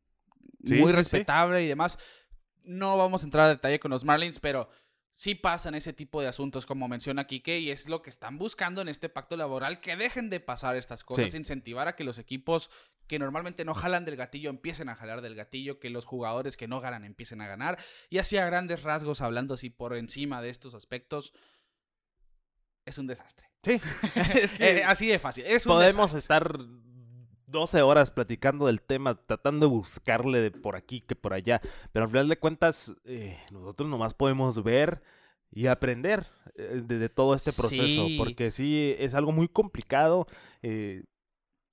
[0.64, 0.96] Sí, muy sí, sí.
[0.98, 1.98] respetable y demás.
[2.64, 4.70] No vamos a entrar a detalle con los Marlins, pero
[5.14, 8.82] sí pasan ese tipo de asuntos, como menciona Kike, y es lo que están buscando
[8.82, 11.38] en este pacto laboral, que dejen de pasar estas cosas, Sí.
[11.38, 12.70] incentivar a que los equipos
[13.08, 16.68] que normalmente no jalan del gatillo empiecen a jalar del gatillo, que los jugadores que
[16.68, 17.80] no ganan empiecen a ganar,
[18.12, 21.34] y así a grandes rasgos, hablando así por encima de estos aspectos,
[22.86, 23.49] es un desastre.
[23.64, 23.74] Sí,
[24.42, 25.46] es que Eh, así de fácil.
[25.46, 26.20] Es un podemos desastre.
[26.20, 26.58] estar
[27.48, 31.60] 12 horas platicando del tema, tratando de buscarle de por aquí que por allá,
[31.92, 35.02] pero al final de cuentas eh, nosotros nomás podemos ver
[35.52, 38.18] y aprender eh, de, de todo este proceso, Sí.
[38.20, 40.26] porque sí es algo muy complicado.
[40.62, 41.04] eh,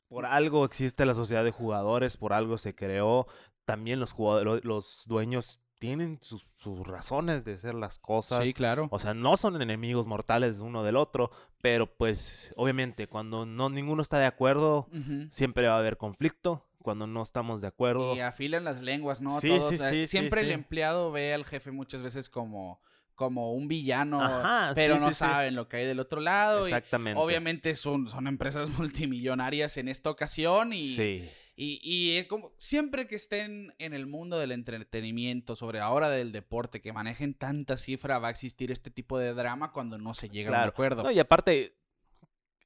[0.08, 3.26] por algo existe la sociedad de jugadores, por algo se creó.
[3.64, 8.44] También los jugadores, los dueños tienen sus, sus razones de hacer las cosas.
[8.44, 8.88] Sí, claro.
[8.90, 11.30] O sea, no son enemigos mortales uno del otro,
[11.62, 14.88] pero pues obviamente cuando no ninguno está de acuerdo,
[15.30, 16.66] siempre va a haber conflicto.
[16.82, 19.40] Cuando no estamos de acuerdo, Y afilan las lenguas, ¿no?
[19.40, 22.80] Sí, Todos, sí, sí, sí, Siempre el empleado ve al jefe muchas veces como,
[23.16, 25.18] como un villano, Ajá, pero sí, no sí, sí.
[25.18, 26.60] saben lo que hay del otro lado.
[26.60, 27.20] y exactamente.
[27.20, 33.06] obviamente son, son empresas multimillonarias en esta ocasión y, Sí, y, y es como siempre
[33.08, 38.18] que estén en el mundo del entretenimiento, sobre ahora del deporte, que manejen tanta cifra,
[38.18, 40.70] va a existir este tipo de drama cuando no se llega a un claro.
[40.70, 41.02] acuerdo.
[41.02, 41.76] No, y aparte,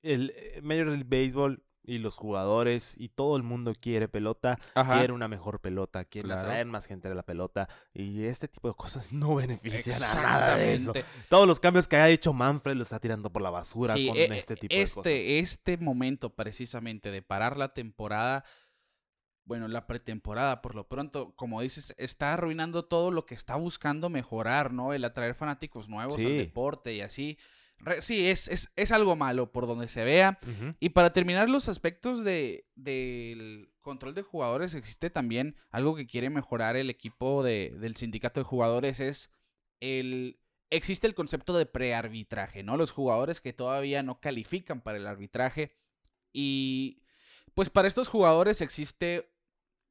[0.02, 4.98] el eh, Major League Baseball y los jugadores y todo el mundo quiere pelota, Ajá.
[4.98, 6.42] quiere una mejor pelota, quiere Claro.
[6.42, 10.56] atraer más gente a la pelota y este tipo de cosas no benefician a nada
[10.56, 10.92] de eso.
[11.28, 14.16] Todos los cambios que ha hecho Manfred los está tirando por la basura Sí, con
[14.16, 15.28] e- este tipo este, de cosas.
[15.52, 18.44] Este momento precisamente de parar la temporada,
[19.50, 24.08] bueno, la pretemporada por lo pronto, como dices, está arruinando todo lo que está buscando
[24.08, 24.92] mejorar, ¿no?
[24.94, 27.36] El atraer fanáticos nuevos al deporte y así.
[27.78, 30.38] Re- sí, es, es, es algo malo por donde se vea.
[30.78, 36.30] Y para terminar los aspectos de, del control de jugadores, existe también algo que quiere
[36.30, 39.32] mejorar el equipo de, del sindicato de jugadores, es
[39.80, 40.38] el,
[40.70, 42.76] existe el concepto de prearbitraje, ¿no?
[42.76, 45.74] Los jugadores que todavía no califican para el arbitraje.
[46.32, 47.02] Y
[47.54, 49.28] pues para estos jugadores existe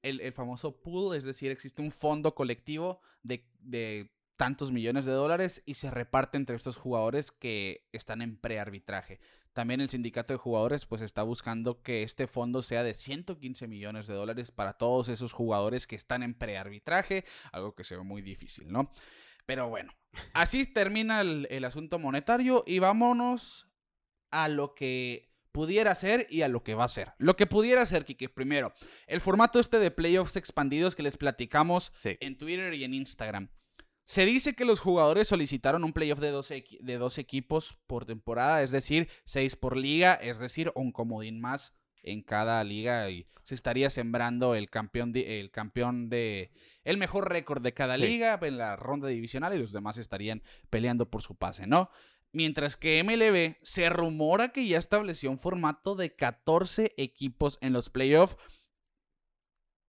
[0.01, 5.11] el, el famoso pool, es decir, existe un fondo colectivo de, de tantos millones de
[5.11, 9.19] dólares y se reparte entre estos jugadores que están en prearbitraje.
[9.51, 14.07] También el sindicato de jugadores pues está buscando que este fondo sea de 115 millones
[14.07, 18.21] de dólares para todos esos jugadores que están en prearbitraje, algo que se ve muy
[18.21, 18.89] difícil, ¿no?
[19.45, 19.93] Pero bueno,
[20.33, 23.67] así termina el, el asunto monetario y vámonos
[24.31, 25.28] a lo que
[25.59, 27.11] pudiera ser y a lo que va a ser.
[27.17, 28.71] Lo que pudiera ser, Kike, primero,
[29.07, 32.15] el formato este de playoffs expandidos que les platicamos Sí.
[32.21, 33.49] en Twitter y en Instagram.
[34.05, 38.05] Se dice que los jugadores solicitaron un playoff de dos, equi- de dos equipos por
[38.05, 43.27] temporada, es decir, seis por liga, es decir, un comodín más en cada liga y
[43.43, 46.51] se estaría sembrando el campeón de, el campeón de
[46.85, 48.03] el mejor récord de cada Sí.
[48.03, 51.89] liga en la ronda divisional y los demás estarían peleando por su pase, ¿no?
[52.31, 57.89] Mientras que MLB se rumora que ya estableció un formato de 14 equipos en los
[57.89, 58.37] playoffs.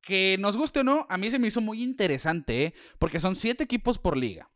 [0.01, 2.73] Que nos guste o no, a mí se me hizo muy interesante, ¿eh?
[2.99, 4.49] porque son 7 equipos por liga.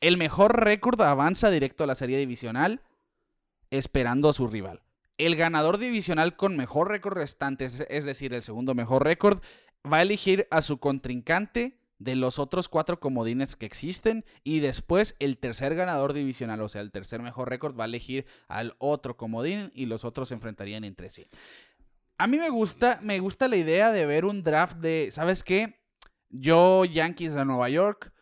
[0.00, 2.82] El mejor récord avanza directo a la serie divisional,
[3.70, 4.82] esperando a su rival.
[5.18, 9.42] El ganador divisional con mejor récord restante, es- decir, el segundo mejor récord,
[9.90, 15.16] va a elegir a su contrincante de los otros cuatro comodines que existen y después
[15.18, 19.16] el tercer ganador divisional, o sea, el tercer mejor récord va a elegir al otro
[19.16, 21.26] comodín y los otros se enfrentarían entre sí.
[22.18, 25.80] A mí me gusta, me gusta la idea de ver un draft de, ¿sabes qué?
[26.28, 28.12] Yo, Yankees de Nueva York,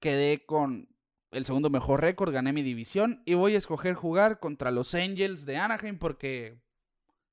[0.00, 0.88] quedé con
[1.30, 5.44] el segundo mejor récord, gané mi división y voy a escoger jugar contra los Angels
[5.44, 6.58] de Anaheim porque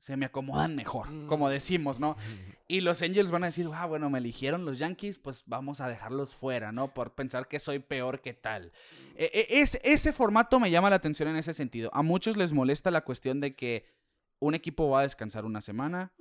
[0.05, 2.15] se me acomodan mejor, como decimos, ¿no?
[2.67, 5.87] Y los Angels van a decir, ah, bueno, me eligieron los Yankees, pues vamos a
[5.87, 6.93] dejarlos fuera, ¿no?
[6.93, 8.71] Por pensar que soy peor que tal.
[9.15, 11.91] E- e- es, ese formato me llama la atención en ese sentido.
[11.93, 13.85] A muchos les molesta la cuestión de que
[14.39, 16.11] un equipo va a descansar una semana.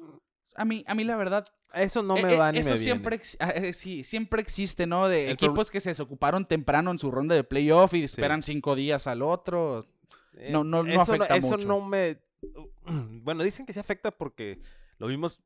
[0.54, 2.76] A mí, a mí la verdad, Eso no eh, me eh, va ni eso me
[2.78, 3.36] siempre, viene.
[3.40, 5.08] ah, eh, sí, siempre existe, ¿no?
[5.08, 8.74] De El equipos que se desocuparon temprano en su ronda de playoff y esperan cinco
[8.76, 9.86] días al otro.
[10.34, 11.66] Eh, no- no- no eso afecta eso mucho.
[11.68, 12.18] no me...
[13.22, 14.60] Bueno, dicen que sí afecta porque
[14.98, 15.40] lo vimos...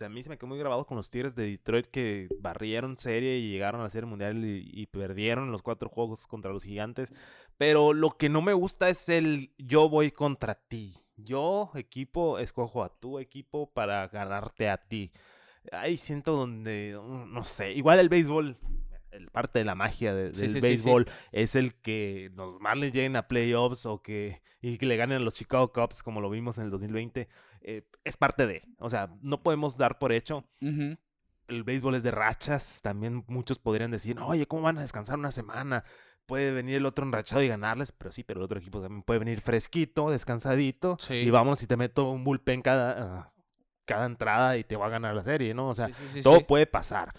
[0.00, 3.38] A mí se me quedó muy grabado con los Tigres de Detroit que barrieron serie
[3.38, 7.12] y llegaron a la serie mundial y, y perdieron los cuatro juegos contra los gigantes.
[7.56, 10.96] Pero lo que no me gusta es el yo voy contra ti.
[11.16, 15.10] Yo, equipo, escojo a tu equipo para ganarte a ti.
[15.70, 18.56] Ahí siento donde, mm, no sé, igual el béisbol,
[19.12, 20.66] el parte de la magia de- Sí, del sí, sí, sí.
[20.68, 25.18] béisbol es el que los Marlins lleguen a playoffs o que, y que le ganen
[25.18, 27.28] a los Chicago Cubs como lo vimos en el 2020.
[27.64, 30.44] eh, es parte de, o sea, no podemos dar por hecho.
[31.48, 35.30] El béisbol es de rachas, también muchos podrían decir, oye, ¿cómo van a descansar una
[35.30, 35.84] semana?
[36.26, 39.18] Puede venir el otro enrachado y ganarles, pero sí, pero el otro equipo también puede
[39.18, 40.96] venir fresquito, descansadito,
[41.26, 43.32] y vámonos y te meto un bullpen cada, ah,
[43.84, 45.68] cada entrada y te va a ganar la serie, ¿no?
[45.68, 45.88] O sea,
[46.22, 47.12] todo puede pasar.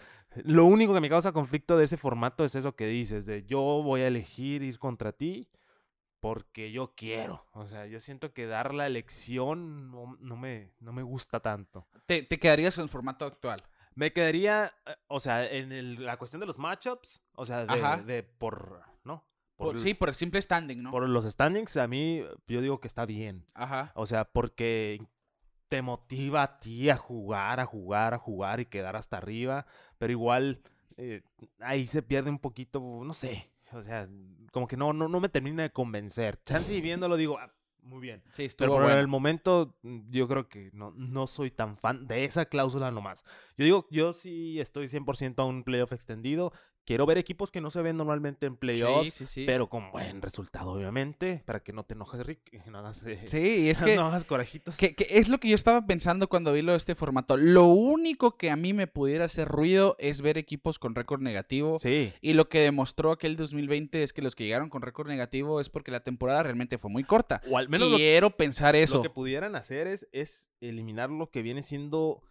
[0.44, 3.60] Lo único que me causa conflicto de ese formato es eso que dices, de yo
[3.62, 5.48] voy a elegir ir contra ti
[6.20, 7.46] porque yo quiero.
[7.52, 11.88] O sea, yo siento que dar la elección no, no me, no me gusta tanto.
[12.06, 13.60] Te, te quedarías en el formato actual.
[13.96, 18.04] Me quedaría, eh, o sea, en el- la cuestión de los matchups, o sea, de,
[18.06, 19.26] de por, ¿no?
[19.56, 20.90] Por- Por, sí, por el simple standing, ¿no?
[20.92, 23.46] por los standings, a mí yo digo que está bien.
[23.54, 23.92] Ajá.
[23.96, 25.00] O sea, porque
[25.74, 29.66] te motiva a ti a jugar, a jugar, a jugar y quedar hasta arriba.
[29.98, 30.62] Pero igual
[30.98, 31.24] eh,
[31.60, 33.50] ahí se pierde un poquito, no sé.
[33.72, 34.08] O sea,
[34.52, 36.40] como que no, no, no me termina de convencer.
[36.46, 37.52] Chance y viéndolo digo, "Ah,
[37.82, 38.22] muy bien.
[38.34, 39.00] Sí, estuvo Pero por bueno.
[39.00, 43.24] el momento mm, yo creo que no, no soy tan fan de esa cláusula nomás.
[43.58, 46.54] Yo digo, yo sí estoy 100% a un playoff extendido.
[46.86, 49.06] Quiero ver equipos que no se ven normalmente en playoffs.
[49.14, 49.44] Sí, sí, sí.
[49.46, 52.66] Pero con buen resultado, obviamente, para que no te enojes, Rick.
[52.68, 54.76] No hagas, eh, Sí, es que, no hagas corajitos.
[54.76, 57.38] que, que es lo que yo estaba pensando cuando vi lo de este formato.
[57.38, 61.80] Lo único que a mí me pudiera hacer ruido es ver equipos con récord negativo.
[61.80, 65.62] Sí, Y lo que demostró aquel 2020 es que los que llegaron con récord negativo
[65.62, 67.42] es porque la temporada realmente fue muy corta.
[67.50, 68.98] o al menos lo, Quiero pensar eso.
[68.98, 72.22] lo que pudieran hacer es, es eliminar lo que viene siendo.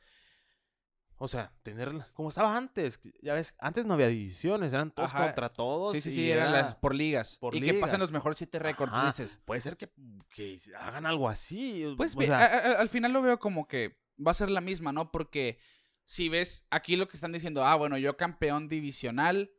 [1.24, 3.00] O sea, tener como estaba antes.
[3.22, 5.26] Ya ves, antes no había divisiones, eran todos Ajá.
[5.26, 5.92] contra todos.
[5.92, 7.36] Sí, sí, sí, eran era- las por ligas.
[7.36, 9.38] por y que pasen los mejores siete récords, dices.
[9.44, 9.88] Puede ser que,
[10.30, 11.84] que hagan algo así.
[11.96, 14.50] Pues o ve, sea, a- a- al final lo veo como que va a ser
[14.50, 15.12] la misma, ¿no?
[15.12, 15.58] Porque
[16.04, 19.52] si ves aquí lo que están diciendo, ah, bueno, yo campeón divisional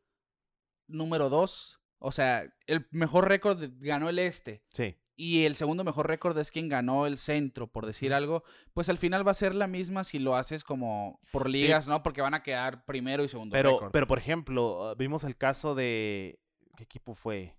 [0.88, 4.97] número 2, o sea, el mejor récord ganó el este sí.
[5.16, 8.43] Y el segundo mejor récord es quien ganó el centro, por decir algo,
[8.74, 12.01] pues al final va a ser la misma si lo haces como por ligas, ¿no?
[12.03, 13.91] Porque van a quedar primero y segundo Pero, récord.
[13.91, 16.39] pero por ejemplo, uh, vimos el caso de.
[16.76, 17.55] ¿Qué equipo fue?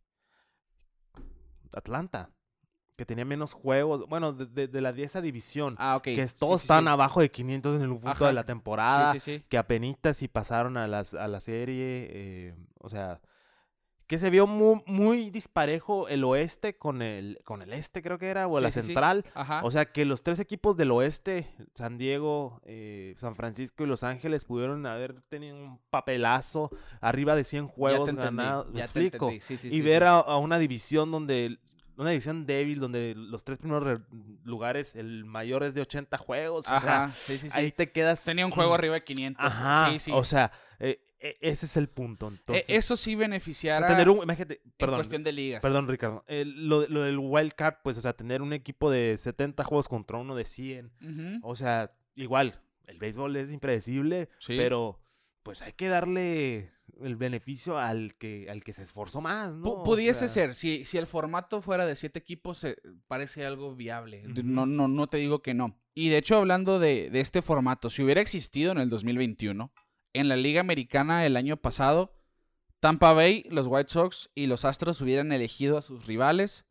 [1.73, 2.31] Atlanta,
[2.97, 6.03] que tenía menos juegos, bueno, de, de- de la 10 división, Ah, ok.
[6.05, 6.73] que Sí, todos sí, sí.
[6.89, 8.27] abajo de 500 en el punto Ajá.
[8.29, 9.45] de la temporada, Sí, sí, sí.
[9.49, 13.21] que apenitas y pasaron a, las, a la serie, eh, o sea,
[14.15, 18.29] que se vio muy, muy disparejo el oeste con el, con el este, creo que
[18.29, 18.87] era, o Sí, la sí, sí.
[18.87, 19.25] central.
[19.35, 19.61] Ajá.
[19.65, 24.03] O sea, que los tres equipos del oeste, San Diego, eh, San Francisco y Los
[24.05, 28.73] Ángeles, pudieron haber tenido un papelazo arriba de 100 Ya te juegos ganados.
[28.73, 29.31] ¿me explico?
[29.41, 30.09] sí, sí, y sí, ver sí.
[30.09, 31.59] A, a una división donde
[31.97, 34.01] una división débil donde los tres primeros re-
[34.43, 37.57] lugares el mayor es de 80 juegos, o sea, sí, sí, sí.
[37.59, 39.45] ahí te quedas Tenía un juego arriba de 500.
[39.45, 40.11] Ajá, sí, sí.
[40.13, 40.51] o sea,
[40.81, 41.01] eh,
[41.41, 42.27] ese es el punto.
[42.29, 45.61] E- Entonces, eso sí o sea, beneficiará tener un, imagínate, en perdón, cuestión de ligas.
[45.63, 49.65] perdón Ricardo, lo, lo del wild card, pues, o sea, tener un equipo de 70
[49.65, 51.41] juegos contra uno de 100, Ujú.
[51.49, 54.57] o sea, igual, el béisbol es impredecible, Sí.
[54.57, 55.01] pero
[55.43, 56.71] pues hay que darle
[57.03, 59.69] el beneficio al que al que se esforzó más, ¿no?
[59.71, 62.77] O pudiese sea, ser, si, si el formato fuera de siete equipos, eh,
[63.09, 64.23] parece algo viable.
[64.43, 65.79] No, no, no te digo que no.
[65.95, 69.71] Y de hecho, hablando de, de este formato, si hubiera existido en el 2021,
[70.15, 72.15] en la Liga Americana el año pasado,
[72.81, 76.65] Tampa Bay, los White Sox y los Astros hubieran elegido a sus rivales.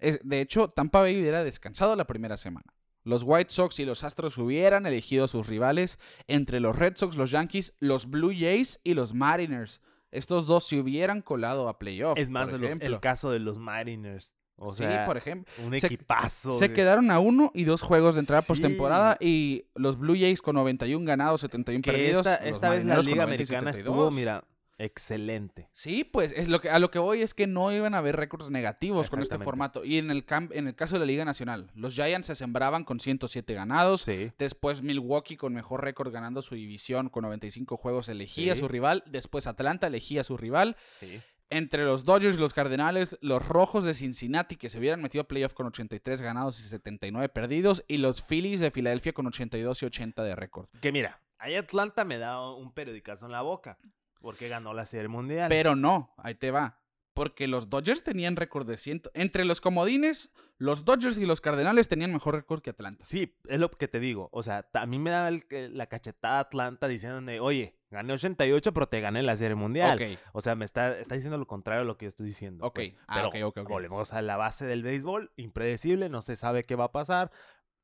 [0.00, 2.66] Es- de hecho, Tampa Bay hubiera descansado la primera semana.
[3.04, 7.16] Los White Sox y los Astros hubieran elegido a sus rivales entre los Red Sox,
[7.16, 9.80] los Yankees, los Blue Jays y los Mariners.
[10.10, 12.18] Estos dos se hubieran colado a playoff.
[12.18, 15.52] Es más, por los- el caso de los Mariners, o sí, sea, por ejemplo.
[15.64, 16.52] un se- equipazo.
[16.52, 18.48] Se quedaron a uno y dos juegos de entrada Sí.
[18.48, 22.26] postemporada y los Blue Jays con 91 ganados, 71 que perdidos.
[22.42, 23.78] esta, vez la Liga 90 y Americana 72.
[23.78, 24.44] estuvo, mira,
[24.80, 25.68] excelente.
[25.72, 28.16] Sí, pues es lo que, a lo que voy es que no iban a haber
[28.16, 29.84] récords negativos con este formato.
[29.84, 32.84] Y en el, cam- en el caso de la Liga Nacional, los Giants se sembraban
[32.84, 34.02] con 107 ganados.
[34.02, 34.30] Sí.
[34.38, 39.02] Después Milwaukee con mejor récord ganando su división con 95 juegos elegía a su rival.
[39.06, 40.76] Después Atlanta elegía a su rival.
[41.00, 41.20] sí.
[41.50, 45.28] Entre los Dodgers y los Cardenales, los Rojos de Cincinnati que se hubieran metido a
[45.28, 47.84] playoff con 83 ganados y 79 perdidos.
[47.88, 50.68] Y los Phillies de Filadelfia con 82 y 80 de récord.
[50.82, 53.78] Que mira, ahí Atlanta me da un periodicazo en la boca.
[54.20, 55.48] Porque ganó la Serie Mundial.
[55.48, 56.80] Pero no, ahí te va.
[57.14, 59.02] Porque los Dodgers tenían récord de 100.
[59.14, 63.04] Entre los comodines, los Dodgers y los Cardenales tenían mejor récord que Atlanta.
[63.04, 64.28] Sí, es lo que te digo.
[64.32, 65.44] O sea, a mí me da el-
[65.78, 69.96] la cachetada Atlanta diciéndome, oye, gané 88, pero te gané la Serie Mundial.
[70.00, 70.18] Ok.
[70.32, 72.66] O sea, me está, está diciendo lo contrario a lo que yo estoy diciendo.
[72.66, 72.74] Ok.
[72.76, 72.94] pues.
[73.06, 73.68] Ah, Pero ok, ok, ok.
[73.70, 77.30] volvemos a la base del béisbol, impredecible, no se sabe qué va a pasar,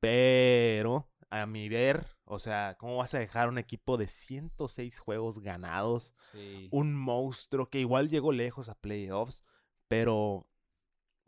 [0.00, 5.40] pero a mi ver, o sea, ¿cómo vas a dejar un equipo de 106 juegos
[5.40, 6.14] ganados?
[6.32, 6.68] Sí.
[6.70, 9.42] Un monstruo que igual llegó lejos a playoffs,
[9.88, 10.46] pero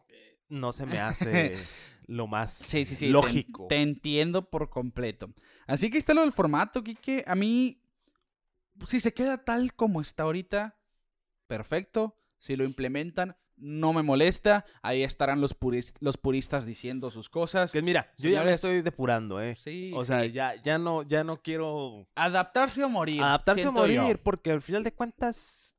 [0.09, 1.57] eh, no se me hace
[2.07, 3.07] lo más Sí, sí, sí.
[3.07, 3.66] te- lógico.
[3.68, 5.31] Te, entiendo por completo.
[5.66, 7.24] Así que está lo del formato, Kike.
[7.27, 7.81] A mí,
[8.85, 10.77] si se queda tal como está ahorita,
[11.47, 12.16] perfecto.
[12.39, 14.64] Si lo implementan, no me molesta.
[14.83, 17.72] Ahí estarán los, puris- los puristas diciendo sus cosas.
[17.72, 19.57] Que mira, yo ya me estoy depurando, ¿eh?
[19.57, 20.33] Sí, O sea, sí.
[20.33, 23.22] ya, ya no, ya no quiero Adaptarse o morir.
[23.22, 23.72] adaptarse yo.
[23.72, 25.74] morir, porque al final de cuentas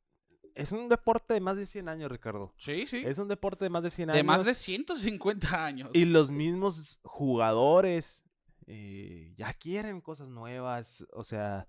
[0.55, 2.51] es un deporte de más de 100 años, Ricardo.
[2.57, 3.03] Sí, sí.
[3.05, 4.17] Es un deporte de más de 100 años.
[4.17, 5.91] De más de 150 años.
[5.93, 8.23] Y los mismos jugadores
[8.65, 11.67] eh, ya quieren cosas nuevas, o sea,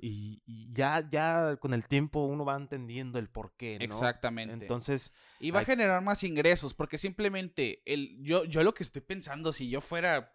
[0.00, 3.84] y, y ya, ya con el tiempo uno va entendiendo el porqué, ¿no?
[3.84, 4.54] Exactamente.
[4.54, 9.02] Entonces, Y va a generar más ingresos, porque simplemente el, yo, yo lo que estoy
[9.02, 10.34] pensando, si yo fuera,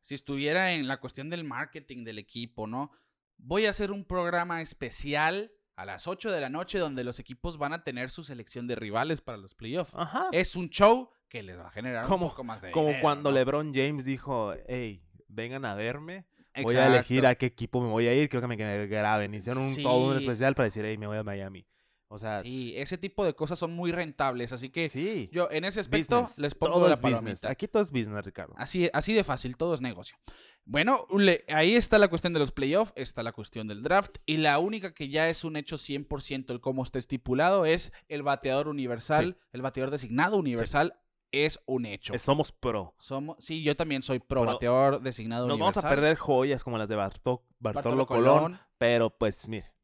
[0.00, 2.90] si estuviera en la cuestión del marketing del equipo, ¿no?
[3.36, 7.58] Voy a hacer un programa especial a las 8 de la noche donde los equipos
[7.58, 9.92] van a tener su selección de rivales para los playoffs.
[9.94, 12.86] ajá, Es un show que les va a generar Como- un poco más de como
[12.86, 13.36] dinero, cuando ¿no?
[13.36, 16.26] LeBron James dijo, hey, vengan a verme,
[16.62, 19.34] voy a elegir a qué equipo me voy a ir, creo que me que- graben.
[19.34, 21.66] Hicieron un, todo un especial para decir, hey, me voy a Miami.
[22.08, 25.64] O sea, Sí, ese tipo de cosas son muy rentables, así que sí, yo en
[25.64, 27.44] ese aspecto business, les pongo todo la es business.
[27.44, 28.54] Aquí todo es business, Ricardo.
[28.56, 30.16] Así, así de fácil, todo es negocio.
[30.64, 34.36] Bueno, le- ahí está la cuestión de los playoffs, está la cuestión del draft, y
[34.36, 38.68] la única que ya es un hecho 100% el cómo está estipulado es el bateador
[38.68, 40.94] universal, el bateador designado universal
[41.34, 42.16] es un hecho.
[42.18, 42.94] Somos pro.
[42.98, 46.88] Somos, sí, yo también soy pro bateador designado Nos vamos a perder joyas como las
[46.88, 48.60] de Bartolo, Bartolo Colón, Colón.
[48.78, 49.74] pero pues mire.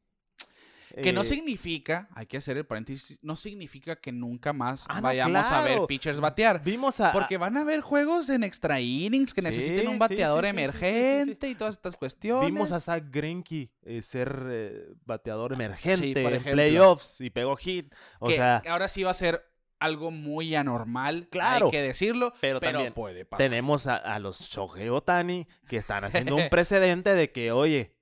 [0.94, 4.96] Que no eh, significa, hay que hacer el paréntesis, no significa que nunca más Ah,
[4.96, 6.62] no, vayamos a ver pitchers batear.
[6.62, 7.12] Vimos a...
[7.12, 10.56] Porque van a haber juegos en extra innings que Sí, necesiten un bateador sí, sí,
[10.56, 12.46] emergente y todas estas cuestiones.
[12.46, 17.94] Vimos a Zach Greinke eh, ser eh, bateador emergente por en playoffs y pegó hit.
[18.18, 19.49] O que sea, ahora sí va a ser
[19.80, 21.66] algo muy anormal, Claro.
[21.66, 23.38] hay que decirlo, pero, pero, también puede pasar.
[23.44, 27.96] tenemos a, a los Shohei Otani que están haciendo un precedente de que, oye,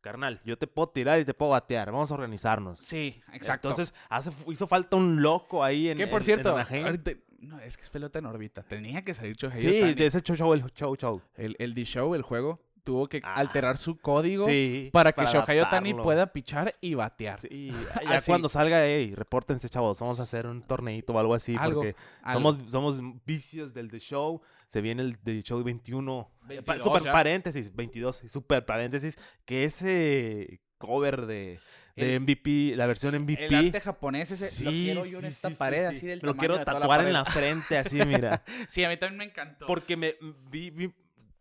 [0.00, 2.78] carnal, yo te puedo tirar y te puedo batear, vamos a organizarnos.
[2.80, 3.68] Sí, exacto.
[3.70, 7.10] Entonces, hace, hizo falta un loco ahí en que por en- cierto, ahorita
[7.40, 8.62] No, es que es pelota en órbita.
[8.62, 9.94] Tenía que salir Shohei Sí, Ohtani.
[9.94, 11.20] de ese show show, el show show.
[11.34, 13.34] El, el D-Show, el juego, tuvo que Ah.
[13.34, 16.02] alterar su código Sí, para que Shohei Ohtani adaptarlo.
[16.04, 17.40] pueda pichar y batear.
[17.40, 17.70] Sí,
[18.08, 19.98] ya cuando salga, hey, repórtense, chavos.
[19.98, 21.56] Vamos a hacer un torneito o algo así.
[21.58, 22.52] Algo, porque algo.
[22.52, 24.40] somos, somos vicios del The Show.
[24.68, 26.30] Se viene el The Show 21.
[26.48, 27.12] eh, pa- 22 super ya.
[27.12, 28.22] paréntesis, 22.
[28.24, 29.18] y Super paréntesis.
[29.44, 31.58] Que ese cover de,
[31.96, 33.46] de El- MVP, la versión MVP.
[33.46, 35.96] El arte japonés ese lo Sí, quiero yo en sí, esta sí, pared, sí.
[35.96, 38.42] así del Lo quiero de tatuar en la frente, así, mira.
[38.68, 39.66] Sí, a mí también me encantó.
[39.66, 40.14] Porque me
[40.50, 40.94] vi, vi-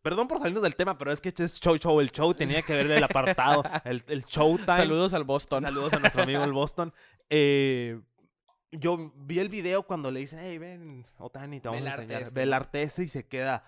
[0.06, 2.00] Perdón por salirnos del tema, pero es que este es show show.
[2.00, 3.64] El show tenía que ver del apartado.
[3.86, 4.76] El, el showtime.
[4.78, 5.64] Saludos al Boston.
[5.64, 6.94] Saludos a nuestro amigo el Boston.
[7.28, 8.00] Eh,
[8.72, 12.22] yo vi el video cuando le dicen, hey, ven, Otani, te vamos el a enseñar.
[12.22, 12.56] este, Ve el ¿no?
[12.56, 13.64] arte ese y se queda.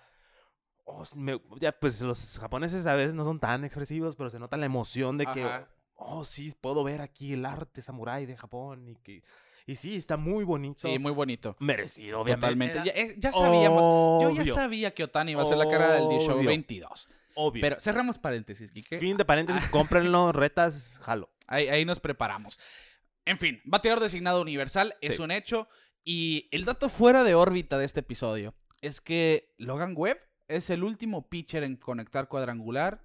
[0.84, 4.56] oh, me- ya, pues los japoneses a veces no son tan expresivos, pero se nota
[4.56, 5.66] la emoción de que, Ajá.
[5.96, 8.88] oh, sí, puedo ver aquí el arte samurái de Japón.
[8.88, 9.24] Y que
[9.68, 10.88] y sí, está muy bonito.
[10.88, 11.54] Sí, muy bonito.
[11.60, 12.46] merecido, obviamente.
[12.46, 12.82] Totalmente.
[12.84, 14.22] Ya, ya sabíamos.
[14.22, 16.48] Yo ya sabía que Otani iba a ser la cara del D-Show Obvio.
[16.48, 17.08] 22.
[17.34, 17.60] Obvio.
[17.60, 18.98] Pero cerramos paréntesis, Quique.
[18.98, 21.30] fin de paréntesis, cómprenlo, retas, jalo.
[21.46, 22.58] Ahí, ahí nos preparamos.
[23.24, 25.22] En fin, bateador designado universal es Sí.
[25.22, 25.68] un hecho.
[26.02, 30.82] Y el dato fuera de órbita de este episodio es que Logan Webb es el
[30.82, 33.02] último pitcher en conectar cuadrangular,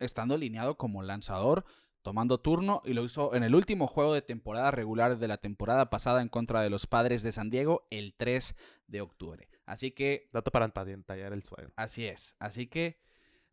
[0.00, 1.64] estando alineado como lanzador,
[2.06, 5.90] tomando turno, y lo hizo en el último juego de temporada regular de la temporada
[5.90, 8.54] pasada en contra de los padres de San Diego el 3
[8.86, 9.48] de octubre.
[9.64, 11.72] Así que, Dato para tallar el suelo.
[11.74, 12.36] así es.
[12.38, 13.00] Así que,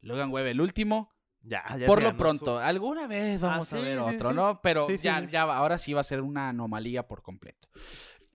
[0.02, 1.10] Logan Webb el último,
[1.42, 4.30] Ya, ya por lo pronto, su- alguna vez vamos Ah, a sí, ver sí, otro,
[4.30, 4.36] sí.
[4.36, 4.62] ¿no?
[4.62, 7.68] Pero ya, ya ahora sí va a ser una anomalía por completo.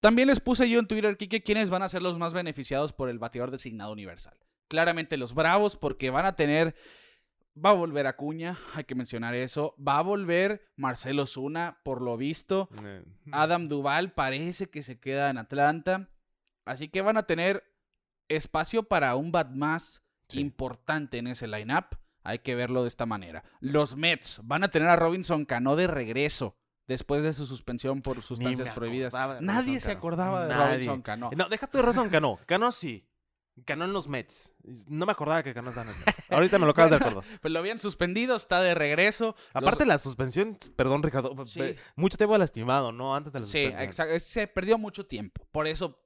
[0.01, 3.09] También les puse yo en Twitter, Kike, quiénes van a ser los más beneficiados por
[3.09, 4.37] el bateador designado universal.
[4.67, 6.75] Claramente los Bravos, porque van a tener.
[7.65, 9.75] Va a volver Acuña, hay que mencionar eso.
[9.85, 12.69] Va a volver Marcelo Zuna, por lo visto.
[12.85, 16.09] Eh, Adam Duval parece que se queda en Atlanta.
[16.65, 17.65] Así que van a tener
[18.29, 20.41] espacio para un bat más Sí.
[20.41, 21.87] importante en ese lineup.
[22.23, 23.43] Hay que verlo de esta manera.
[23.61, 26.57] Los Mets van a tener a Robinson Cano de regreso
[26.87, 29.15] después de su suspensión por sustancias prohibidas.
[29.15, 29.99] de Nadie Robinson se Cano.
[29.99, 30.73] acordaba de Nadie.
[30.75, 31.31] Robinson Cano.
[31.35, 32.39] No, deja tu razón, Cano.
[32.45, 33.08] Cano sí.
[33.65, 34.53] Cano en los Mets.
[34.87, 36.31] No me acordaba que estaba en los Mets.
[36.31, 37.25] Ahorita me lo acabas de acordar.
[37.41, 39.35] Pues lo habían suspendido, está de regreso.
[39.55, 41.75] Los- Aparte la suspensión, perdón Ricardo, Sí.
[41.97, 43.15] mucho tiempo lastimado, ¿no?
[43.15, 43.83] Antes de la Sí, suspensión.
[43.83, 44.21] exacto.
[44.21, 45.47] Se perdió mucho tiempo.
[45.53, 46.01] Por eso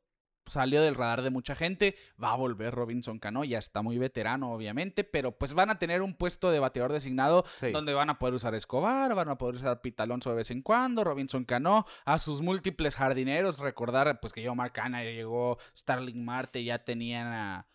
[0.47, 1.97] salió del radar de mucha gente.
[2.22, 3.45] Va a volver Robinson Cano.
[3.45, 5.05] Ya está muy veterano, obviamente.
[5.05, 7.70] Pero pues van a tener un puesto de bateador designado Sí.
[7.70, 10.62] donde van a poder usar Escobar, van a poder usar Pete Alonso de vez en
[10.62, 13.59] cuando, Robinson Cano, a sus múltiples jardineros.
[13.59, 17.68] Recordar pues que Canha, ya llegó Starling Marte, ya tenían a.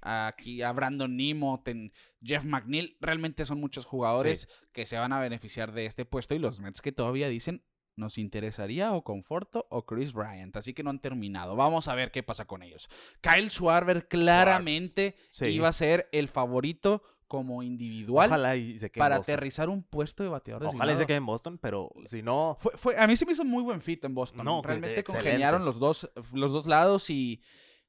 [0.00, 1.92] a Aquí a Brandon Nimo, ten-
[2.24, 6.38] Jeff McNeil, realmente son muchos jugadores que se van a beneficiar de este puesto y
[6.38, 7.64] los Mets que todavía dicen
[7.96, 11.56] nos interesaría o Conforto o Chris Bryant, así que no han terminado.
[11.56, 12.88] Vamos a ver qué pasa con ellos.
[13.20, 15.46] Kyle Schwarber claramente Sí.
[15.46, 20.22] iba a ser el favorito como individual Ojalá y se quede para aterrizar un puesto
[20.22, 20.98] de bateador Ojalá y designado.
[20.98, 22.56] se quede en Boston, pero si no...
[22.60, 24.44] Fue, fue- a mí se me hizo muy buen fit en Boston.
[24.44, 25.24] No, Realmente excelente.
[25.30, 27.40] congeniaron los dos, los dos lados y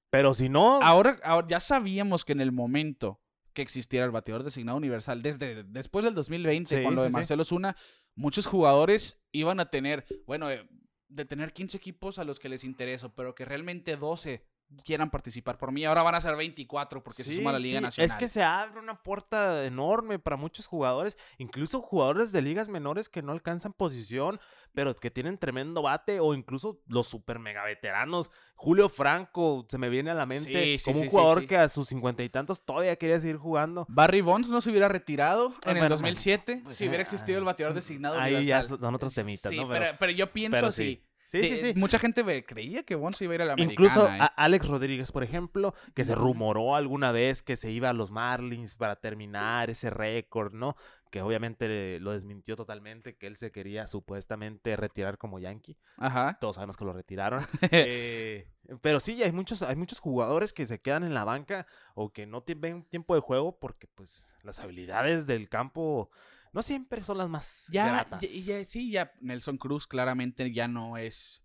[0.09, 0.81] Pero si no...
[0.81, 3.19] ahora, ahora ya sabíamos que en el momento
[3.53, 7.13] que existiera el bateador designado universal, desde después del 2020, Sí, con lo de sí.
[7.13, 7.75] Marcelo Zuna,
[8.15, 10.67] muchos jugadores iban a tener, bueno, eh,
[11.07, 14.43] de tener 15 equipos a los que les intereso, pero que realmente 12
[14.83, 15.85] quieran participar por mí.
[15.85, 18.09] Ahora van a ser 24 porque se suma la Liga sí, Nacional.
[18.09, 23.09] Es que se abre una puerta enorme para muchos jugadores, incluso jugadores de ligas menores
[23.09, 24.39] que no alcanzan posición,
[24.73, 28.31] pero que tienen tremendo bate, o incluso los super mega veteranos.
[28.55, 31.47] Julio Franco se me viene a la mente Sí, sí, como sí, un jugador sí.
[31.47, 33.85] que a sus cincuenta y tantos todavía quería seguir jugando.
[33.89, 37.37] Barry Bonds no se hubiera retirado Ah, en el bueno, 2007 pues, si hubiera existido
[37.39, 38.79] el bateador designado Ahí ya universal.
[38.79, 39.67] son otros temitas, Sí, ¿no?
[39.67, 41.03] pero, pero yo pienso pero así.
[41.41, 41.43] Sí.
[41.43, 41.79] Sí, de- sí, sí.
[41.79, 43.73] Mucha gente creía que Bonds iba a ir a la americana.
[43.73, 44.17] Incluso ¿eh?
[44.19, 48.11] a Alex Rodríguez, por ejemplo, que se rumoró alguna vez que se iba a los
[48.11, 50.75] Marlins para terminar ese récord, ¿no?
[51.11, 55.77] Que obviamente lo desmintió totalmente, que él se quería supuestamente retirar como Yankee.
[55.97, 56.37] Ajá.
[56.41, 57.45] Todos sabemos que lo retiraron.
[57.71, 58.47] Eh,
[58.81, 62.25] pero sí, hay muchos, hay muchos jugadores que se quedan en la banca o que
[62.25, 66.09] no tie- ven tiempo de juego porque pues las habilidades del campo
[66.53, 68.21] no siempre son las más Ya, gratas.
[68.21, 68.29] ya-
[68.59, 71.41] ya- sí, ya Nelson Cruz claramente ya no es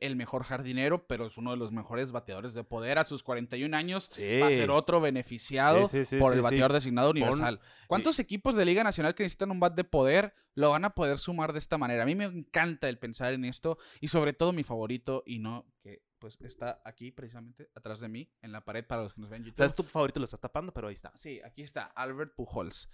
[0.00, 3.72] el mejor jardinero, pero es uno de los mejores bateadores de poder a sus 41
[3.76, 4.08] años.
[4.12, 4.40] Sí.
[4.40, 7.60] Va a ser otro beneficiado Sí, sí, sí, por el bateador designado universal.
[7.86, 11.18] ¿Cuántos equipos de Liga Nacional que necesitan un bat de poder lo van a poder
[11.20, 12.02] sumar de esta manera?
[12.02, 15.66] A mí me encanta el pensar en esto y sobre todo mi favorito y no
[15.84, 19.30] que pues está aquí precisamente atrás de mí en la pared para los que nos
[19.30, 19.56] ven en O YouTube.
[19.58, 21.12] sea, es tu favorito, lo estás tapando, pero ahí está.
[21.16, 22.88] Sí, aquí está Albert Pujols.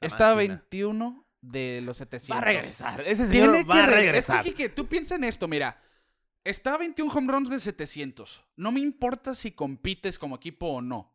[0.00, 0.54] Está a máquina.
[0.70, 2.34] 21 de los 700.
[2.36, 3.00] Va a regresar.
[3.06, 4.36] Ese señor Tiene va que a regresar.
[4.38, 5.80] Es que, Quique, tú piensa en esto, mira.
[6.42, 8.42] Está a 21 home runs de 700.
[8.56, 11.14] No me importa si compites como equipo o no.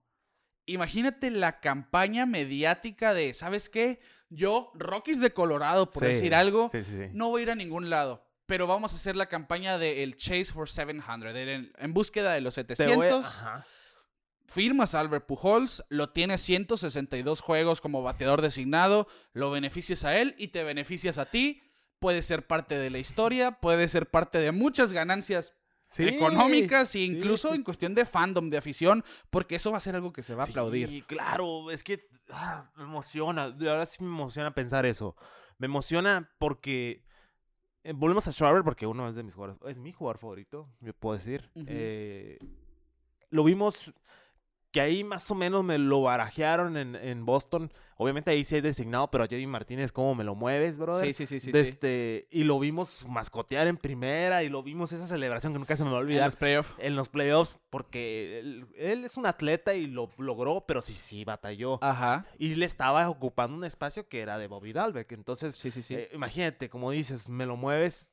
[0.68, 4.00] Imagínate la campaña mediática de, ¿sabes qué?
[4.30, 7.10] Yo, Rockies de Colorado, por Sí, decir algo, Sí, sí, sí.
[7.14, 8.24] no voy a ir a ningún lado.
[8.48, 12.42] Pero vamos a hacer la campaña de el Chase for 700, el- en búsqueda de
[12.42, 13.26] los Te voy a- 700.
[13.26, 13.66] Ajá.
[14.48, 20.36] Firmas a Albert Pujols, lo tiene 162 juegos como bateador designado, lo beneficias a él
[20.38, 21.62] y te beneficias a ti.
[22.00, 25.54] Puede ser parte de la historia, puede ser parte de muchas ganancias
[25.88, 27.56] Sí, económicas e incluso sí.
[27.56, 30.44] en cuestión de fandom, de afición, porque eso va a ser algo que se va
[30.44, 30.90] a aplaudir.
[30.90, 35.16] Sí, claro, es que ah, me emociona, de verdad sí me emociona pensar eso.
[35.58, 37.06] Me emociona porque
[37.84, 40.94] eh, volvemos a Schwarber porque uno es de mis jugadores, es mi jugador favorito, yo
[40.94, 41.50] puedo decir.
[41.56, 42.40] Eh,
[43.30, 43.94] lo vimos
[44.76, 47.72] que ahí más o menos me lo barajearon en, en Boston.
[47.96, 51.06] Obviamente ahí sí hay designado, pero a JD Martínez, ¿cómo me lo mueves, brother?
[51.08, 51.50] Sí, sí, sí, sí.
[51.54, 51.72] De sí.
[51.72, 55.86] este, y lo vimos mascotear en primera y lo vimos esa celebración que nunca se
[55.86, 56.74] me va a En olvidar los playoffs.
[56.78, 61.24] en los playoffs porque él, él es un atleta y lo logró, pero sí, sí,
[61.24, 61.82] batalló.
[61.82, 62.26] Ajá.
[62.38, 65.10] Y le estaba ocupando un espacio que era de Bobby Dalbeck.
[65.14, 65.96] Entonces, Sí, sí, sí.
[65.96, 68.10] eh, imagínate, como dices, me lo mueves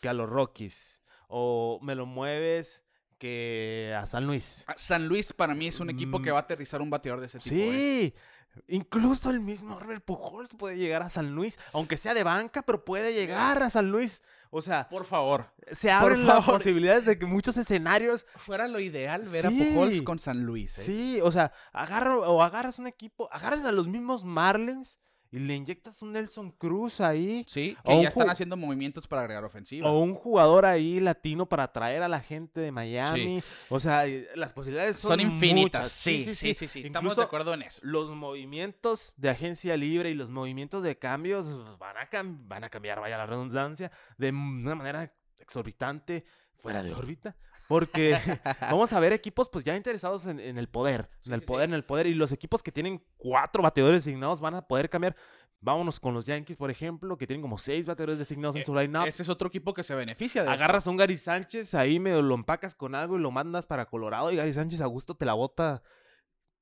[0.00, 1.02] que a los Rockies.
[1.28, 2.85] O me lo mueves
[3.18, 4.64] que a San Luis.
[4.66, 6.34] Ah, San Luis para mí es un equipo que Mm.
[6.34, 7.54] va a aterrizar un bateador de ese tipo.
[7.56, 8.12] ¿eh?
[8.14, 8.14] Sí.
[8.68, 12.84] Incluso el mismo Robert Pujols puede llegar a San Luis, aunque sea de banca, pero
[12.86, 14.22] puede llegar a San Luis.
[14.50, 15.52] O sea, Por favor.
[15.72, 19.46] se abren las posibilidades de que muchos escenarios Fuera lo ideal ver Sí.
[19.46, 20.78] a Pujols con San Luis.
[20.78, 20.82] ¿eh?
[20.82, 24.98] Sí, o sea, agarro, o agarras un equipo, agarras a los mismos Marlins
[25.36, 27.44] y le inyectas un Nelson Cruz ahí.
[27.46, 29.90] Sí, O que un ya están haciendo movimientos para agregar ofensiva.
[29.90, 33.42] O un jugador ahí latino para atraer a la gente de Miami.
[33.68, 35.80] O sea, las posibilidades son, Son infinitas.
[35.82, 35.92] muchas.
[35.92, 37.80] Sí, sí, sí, sí, Estamos de acuerdo en eso.
[37.82, 42.70] los movimientos de agencia libre y los movimientos de cambios van a, cam- van a
[42.70, 46.24] cambiar, vaya la redundancia, de una manera exorbitante,
[46.56, 47.36] fuera de órbita.
[47.68, 48.16] Porque
[48.60, 51.46] vamos a ver equipos pues ya interesados en, en el poder, Sí, en el sí,
[51.46, 51.70] poder, sí.
[51.70, 52.06] en el poder.
[52.06, 55.16] Y los equipos que tienen cuatro bateadores designados van a poder cambiar.
[55.60, 58.74] Vámonos con los Yankees, por ejemplo, que tienen como seis bateadores designados en Eh, su
[58.74, 59.06] line-up.
[59.06, 60.54] Ese es otro equipo que se beneficia de esto.
[60.62, 63.86] Agarras a un Gary Sánchez, ahí medio lo empacas con algo y lo mandas para
[63.86, 64.30] Colorado.
[64.30, 65.82] Y Gary Sánchez a gusto te la bota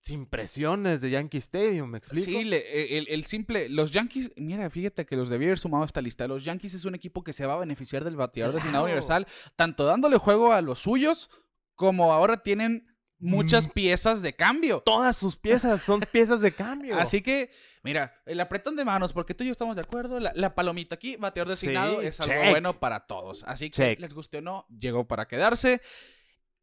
[0.05, 2.27] sin presiones de Yankee Stadium, ¿me explico?
[2.27, 3.71] Sí, le- eh, el, el simple.
[3.71, 6.29] Los Yankees, mira, fíjate que los debí haber sumado a esta lista.
[6.29, 9.27] Los Yankees es un equipo que se va a beneficiar del bateador designado universal,
[9.57, 11.31] tanto dándole juego a los suyos,
[11.75, 12.87] como ahora tienen
[13.19, 13.71] muchas Mm.
[13.71, 14.83] piezas de cambio.
[14.85, 16.99] Todas sus piezas son piezas de cambio.
[16.99, 17.51] Así que,
[17.83, 20.21] mira, el apretón de manos, porque tú y yo estamos de acuerdo.
[20.21, 23.43] La, la palomita aquí, bateador designado, Sí, es algo bueno para todos.
[23.45, 24.01] Así que, Check.
[24.01, 25.81] les guste o no, llegó para quedarse.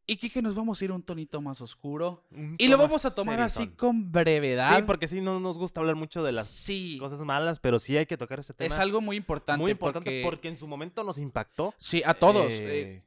[0.06, 2.24] Y Kike, nos vamos a ir un tonito más oscuro.
[2.32, 4.76] Un Y lo vamos a tomar así con brevedad.
[4.76, 7.96] Sí, porque sí, no nos gusta hablar mucho de las Sí, cosas malas, pero sí
[7.96, 8.74] hay que tocar este tema.
[8.74, 9.60] es algo muy importante.
[9.60, 10.22] muy importante porque...
[10.22, 10.48] porque...
[10.48, 11.74] en su momento nos impactó.
[11.78, 12.52] Sí, a todos.
[12.52, 13.02] Eh, Eh,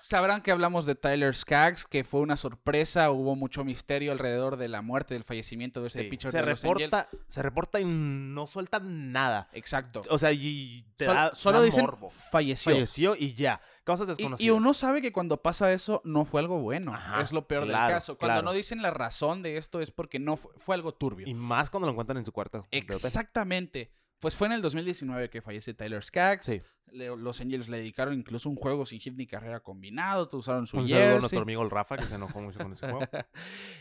[0.00, 3.10] sabrán que hablamos de Tyler Skaggs, que fue una sorpresa.
[3.10, 6.46] Hubo mucho misterio alrededor de la muerte, del fallecimiento de este sí, pitcher se de
[6.46, 9.48] los reporta, se reporta y no sueltan nada.
[9.52, 10.02] Exacto.
[10.10, 12.10] O sea, y te Sol- da- solo dicen morbo.
[12.10, 12.72] falleció.
[12.72, 13.60] Falleció y ya.
[13.84, 14.40] Cosas desconocidas.
[14.40, 16.92] Y, uno sabe que cuando pasa eso no fue algo bueno.
[16.92, 18.18] Ajá, es lo peor claro, del caso.
[18.18, 18.44] Cuando claro.
[18.46, 21.26] no dicen la razón de esto es porque no fue, fue algo turbio.
[21.28, 22.66] Y más cuando lo encuentran en su cuarto.
[22.70, 23.92] Exactamente.
[24.20, 26.46] Pues fue en el 2019 que fallece Tyler Skaggs.
[26.46, 26.62] Sí.
[26.92, 30.28] Le- los Angels le dedicaron incluso un juego sin hit ni carrera combinado.
[30.32, 31.20] Usaron su Un saludo a jersey.
[31.20, 33.00] nuestro amigo el Rafa, que se enojó mucho con ese juego.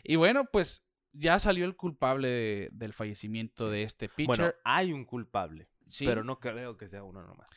[0.04, 4.28] y bueno, pues ya salió el culpable de- del fallecimiento de este pitcher.
[4.38, 6.06] Bueno, hay un culpable, Sí.
[6.06, 7.50] pero no creo que sea uno nomás.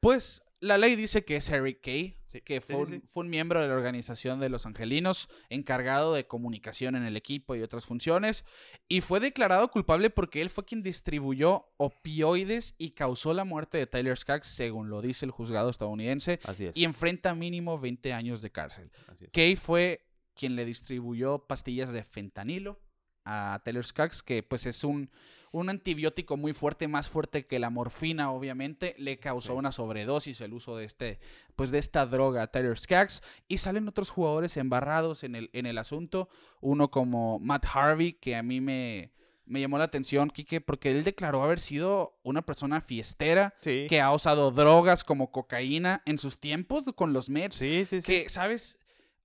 [0.00, 3.02] Pues la ley dice que es Harry Kay, Sí, que fue, sí, un, sí.
[3.06, 7.56] fue un miembro de la organización de los Angelinos, encargado de comunicación en el equipo
[7.56, 8.44] y otras funciones,
[8.86, 13.86] y fue declarado culpable porque él fue quien distribuyó opioides y causó la muerte de
[13.86, 16.76] Tyler Skaggs, según lo dice el juzgado estadounidense, Así es.
[16.76, 18.90] y enfrenta mínimo 20 años de cárcel.
[19.32, 20.04] Kay fue
[20.34, 22.78] quien le distribuyó pastillas de fentanilo
[23.24, 25.10] a Taylor Skaggs, que pues es un,
[25.52, 28.94] un antibiótico muy fuerte, más fuerte que la morfina, obviamente.
[28.98, 29.58] Le causó Sí.
[29.58, 31.18] una sobredosis el uso de este,
[31.56, 33.22] pues de esta droga a Taylor Skaggs.
[33.48, 36.28] Y salen otros jugadores embarrados en el, en el asunto.
[36.60, 39.12] Uno como Matt Harvey, que a mí me,
[39.46, 43.54] me llamó la atención, Kike, porque él declaró haber sido una persona fiestera.
[43.62, 43.86] Sí.
[43.88, 48.06] Que ha usado drogas como cocaína en sus tiempos con los Mets Sí, sí, sí.
[48.12, 48.78] que, ¿sabes?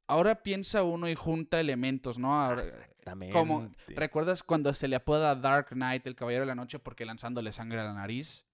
[0.07, 2.33] Ahora piensa uno y junta elementos, ¿no?
[2.41, 2.63] Ahora,
[3.03, 3.33] Exactamente.
[3.33, 7.51] como, ¿recuerdas cuando se le apoda Dark Knight, el Caballero de la Noche, porque lanzándole
[7.51, 8.45] sangre a la nariz?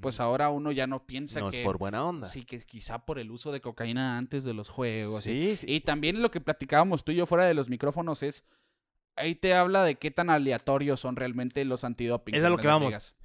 [0.00, 1.58] Pues ahora uno ya no piensa no que...
[1.58, 2.26] es por buena onda.
[2.26, 5.26] Sí, que quizá por el uso de cocaína antes de los juegos.
[5.26, 5.66] y- sí, sí.
[5.68, 8.42] Y también lo que platicábamos tú y yo fuera de los micrófonos es...
[9.16, 12.34] Ahí te habla de qué tan aleatorios son realmente los antidoping.
[12.34, 12.88] Es a lo que vamos.
[12.88, 13.16] ligas.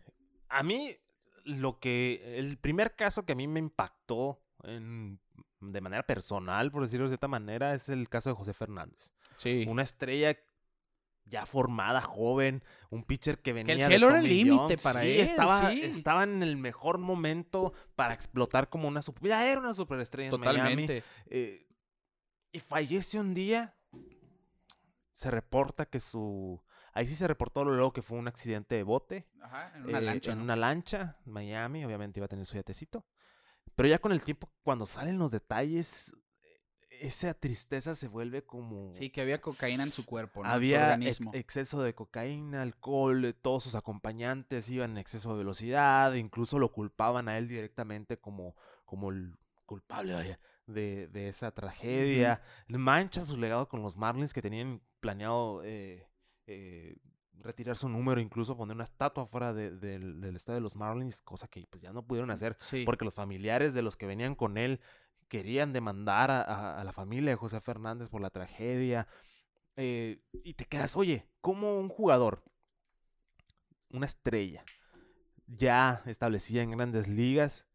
[0.50, 0.96] A mí,
[1.44, 2.38] lo que.
[2.38, 5.20] El primer caso que a mí me impactó en
[5.62, 9.12] de manera personal, por decirlo de cierta manera, es el caso de José Fernández.
[9.38, 9.66] Sí.
[9.68, 10.38] Una estrella
[11.26, 15.02] ya formada, joven, un pitcher que venía el de cielo era el Tommy límite para
[15.02, 15.82] Sí, él, Estaba, sí.
[15.84, 19.30] estaba en el mejor momento para explotar como una super...
[19.30, 20.88] Ya era una superestrella en Miami.
[21.28, 21.68] Eh,
[22.52, 23.76] y fallece un día.
[25.12, 26.62] Se reporta que su...
[26.94, 29.28] Ahí sí se reportó luego que fue un accidente de bote.
[29.42, 30.32] Ajá, en una eh, lancha.
[30.32, 30.44] En ¿no?
[30.44, 33.06] una lancha, Miami, obviamente iba a tener su yatecito.
[33.76, 36.14] Pero ya con el tiempo, cuando salen los detalles,
[37.02, 38.94] esa tristeza se vuelve como...
[38.94, 40.46] Sí, que había cocaína en su cuerpo, ¿no?
[40.48, 41.32] En su Había ex- organismo.
[41.34, 46.72] exceso de cocaína, alcohol, eh, todos sus acompañantes iban en exceso de velocidad, incluso lo
[46.72, 49.36] culpaban a él directamente como, como el
[49.66, 52.42] culpable vaya, de, de esa tragedia.
[52.68, 56.08] Mancha su legado con los Marlins que tenían planeado eh,
[56.46, 56.98] eh,
[57.40, 61.22] retirar su número, incluso poner una estatua fuera de- del, del estadio de los Marlins,
[61.24, 62.84] cosa que pues ya no pudieron hacer Sí.
[62.86, 64.80] porque los familiares de los que venían con él
[65.32, 69.08] querían demandar a, a- a la familia de José Fernández por la tragedia.
[69.78, 72.44] eh, y te quedas, oye, ¿cómo un jugador,
[73.90, 74.66] una estrella,
[75.48, 77.68] ya establecida en grandes ligas,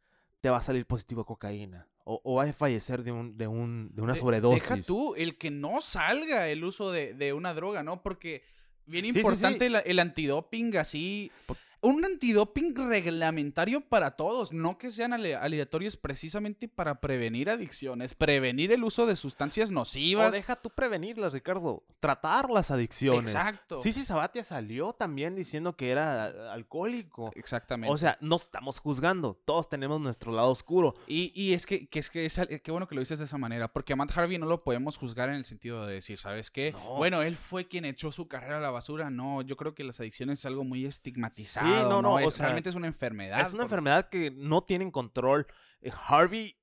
[0.42, 1.88] te va a salir positivo a cocaína?
[2.04, 4.68] O, o va a fallecer de, un, de, un, de una De- sobredosis.
[4.68, 8.02] Deja tú el que no salga el uso de, de una droga, ¿no?
[8.02, 8.44] Porque
[8.84, 9.74] bien Sí, sí, importante sí.
[9.74, 11.32] El, el antidoping así.
[11.46, 18.14] Por- Un antidoping reglamentario para todos, no que sean ale- aleatorios precisamente para prevenir adicciones,
[18.14, 20.32] prevenir el uso de sustancias O nocivas.
[20.32, 21.84] deja tú prevenirlas, Ricardo.
[22.00, 23.34] Tratar las adicciones.
[23.34, 23.78] Exacto.
[23.80, 27.30] Sí, sí, Sabatia salió también diciendo que era eh, alcohólico.
[27.34, 27.92] Exactamente.
[27.92, 29.40] O sea, no estamos juzgando.
[29.44, 30.94] Todos tenemos nuestro lado oscuro.
[31.06, 33.38] Y, y es que, que es que es, qué bueno que lo dices de esa
[33.38, 36.50] manera, porque a Matt Harvey no lo podemos juzgar en el sentido de decir, ¿sabes
[36.50, 36.72] qué?
[36.72, 36.96] No.
[36.96, 39.10] Bueno, él fue quien echó su carrera a la basura.
[39.10, 41.65] No, yo creo que las adicciones es algo muy estigmatizado.
[41.65, 43.40] Sí, no, no, Es- o sea, realmente es una enfermedad.
[43.40, 45.46] Es una por- enfermedad que no tienen control.
[45.80, 46.58] Eh, Harvey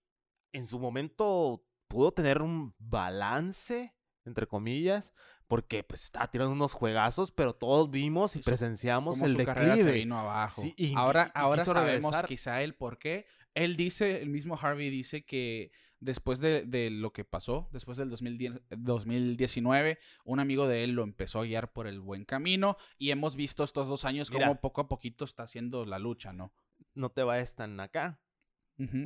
[0.52, 3.94] en su momento pudo tener un balance,
[4.26, 5.14] entre comillas,
[5.48, 9.74] porque pues estaba tirando unos juegazos, pero todos vimos y su- presenciamos el su carrera
[9.76, 9.92] se declive.
[10.00, 10.62] vino abajo.
[10.62, 12.28] Sí, y- ahora y ahora sabemos regresar.
[12.28, 13.26] quizá el por qué.
[13.54, 15.72] Él dice, el mismo Harvey dice que
[16.04, 21.04] después de, de lo que pasó, después del 2010 2019, un amigo de él lo
[21.04, 24.48] empezó a guiar por el buen camino y hemos visto estos dos años Mira.
[24.48, 26.54] cómo poco a poquito está haciendo la lucha, ¿no?
[26.94, 28.20] No te vayas tan acá.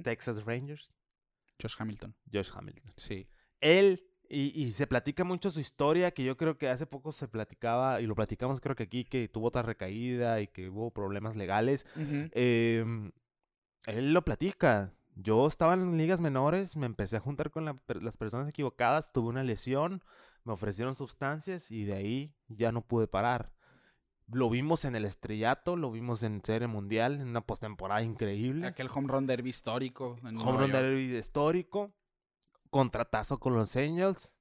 [0.03, 0.93] Texas Rangers,
[1.61, 2.15] Josh Hamilton.
[2.31, 2.93] Josh Hamilton.
[2.97, 3.27] Sí.
[3.61, 7.27] Él, y, y se platica mucho su historia, que yo creo que hace poco se
[7.27, 11.35] platicaba, y lo platicamos creo que aquí, que tuvo otra recaída y que hubo problemas
[11.35, 11.85] legales.
[11.95, 13.11] Em,
[13.85, 14.93] él lo platica.
[15.19, 19.29] Yo estaba en ligas menores, me empecé a juntar con la las personas equivocadas, tuve
[19.29, 20.03] una lesión,
[20.43, 23.51] me ofrecieron sustancias y de ahí ya no pude parar.
[24.31, 28.67] Lo vimos en el estrellato, lo vimos en Serie Mundial, en una postemporada increíble.
[28.67, 30.19] Aquel home run derby histórico.
[30.23, 31.95] en Home run derby histórico,
[32.69, 34.35] contratazo con los Angels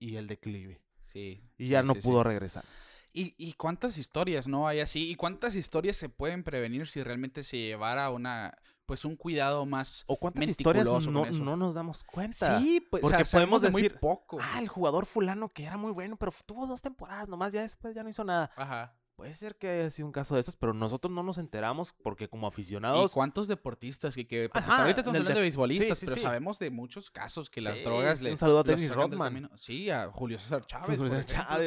[0.00, 0.82] y el declive.
[1.04, 1.40] Sí.
[1.56, 2.08] Y sí, ya no sí, sí.
[2.08, 2.64] pudo regresar.
[3.12, 5.08] ¿Y, y cuántas historias no hay así?
[5.08, 8.56] ¿Y cuántas historias se pueden prevenir si realmente se llevara una,
[8.90, 10.02] pues un cuidado más...
[10.08, 12.58] ¿O cuántas historias no, no nos damos cuenta?
[12.58, 14.40] Sí, pues porque o sea, sabemos podemos de muy decir, poco.
[14.42, 17.94] Ah, el jugador fulano que era muy bueno, pero tuvo dos temporadas nomás, ya después
[17.94, 18.50] ya no hizo nada.
[18.56, 18.92] Ajá.
[19.20, 22.26] Puede ser que haya sido un caso de esos, pero nosotros no nos enteramos porque
[22.26, 23.12] como ¿Y aficionados...
[23.12, 26.16] cuántos deportistas que, que porque Ajá, ahorita estamos hablando de de- beisbolistas, sí, sí, pero
[26.16, 26.22] sí.
[26.22, 29.50] sabemos de muchos casos que las drogas le un saludo a Dennis Rodman.
[29.56, 30.98] Sí, a Julio César Chávez.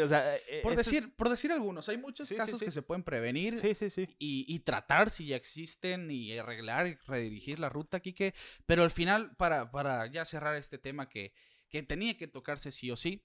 [0.04, 3.04] O sea, eh, Por es- decir, por decir algunos, hay muchos casos que se pueden
[3.04, 4.08] prevenir Sí, sí, sí.
[4.18, 8.34] y, y tratar si ya existen y arreglar y redirigir la ruta, Quique.
[8.66, 11.34] Pero al final, para, para ya cerrar este tema que,
[11.70, 13.24] que tenía que tocarse sí o sí,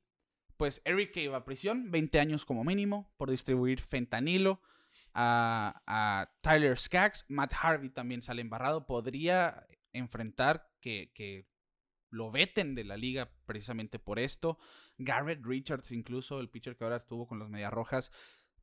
[0.58, 4.60] pues Eric que iba a prisión, 20 años como mínimo, por distribuir fentanilo.
[5.14, 8.86] A, a Tyler Skaggs, Matt Harvey también sale embarrado.
[8.86, 11.48] Podría enfrentar que, que
[12.10, 14.58] lo veten de la liga precisamente por esto.
[14.98, 18.10] Garrett Richards, incluso el pitcher que ahora estuvo con los Medias Rojas,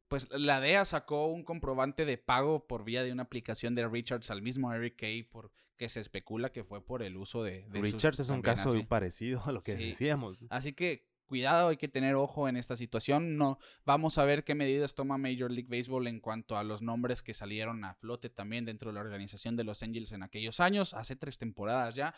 [0.08, 4.30] pues la DEA sacó un comprobante de pago por vía de una aplicación de Richards
[4.30, 7.80] al mismo Eric Kay, por que se especula que fue por el uso de, de
[7.80, 8.84] sus- Richards es un caso así.
[8.84, 9.88] parecido a lo que Sí.
[9.88, 10.38] decíamos.
[10.50, 13.38] Así que cuidado, hay que tener ojo en esta situación.
[13.38, 17.22] No, vamos a ver qué medidas toma Major League Baseball en cuanto a los nombres
[17.22, 20.94] que salieron a flote también dentro de la organización de Los Angels en aquellos años,
[20.94, 22.14] hace tres temporadas ya.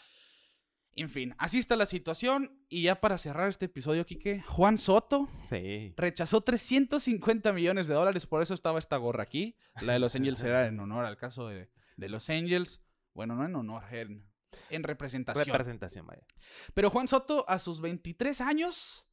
[0.95, 2.59] En fin, así está la situación.
[2.69, 5.93] Y ya para cerrar este episodio, Quique, Juan Soto Sí.
[5.95, 9.55] rechazó 350 millones de dólares, por eso estaba esta gorra aquí.
[9.81, 12.81] La de Los Angels era en honor al caso de, de Los Angels.
[13.13, 14.26] Bueno, no en honor, en,
[14.69, 15.45] en representación.
[15.47, 16.23] Representación, vaya.
[16.73, 19.05] Pero Juan Soto, a sus 23 años,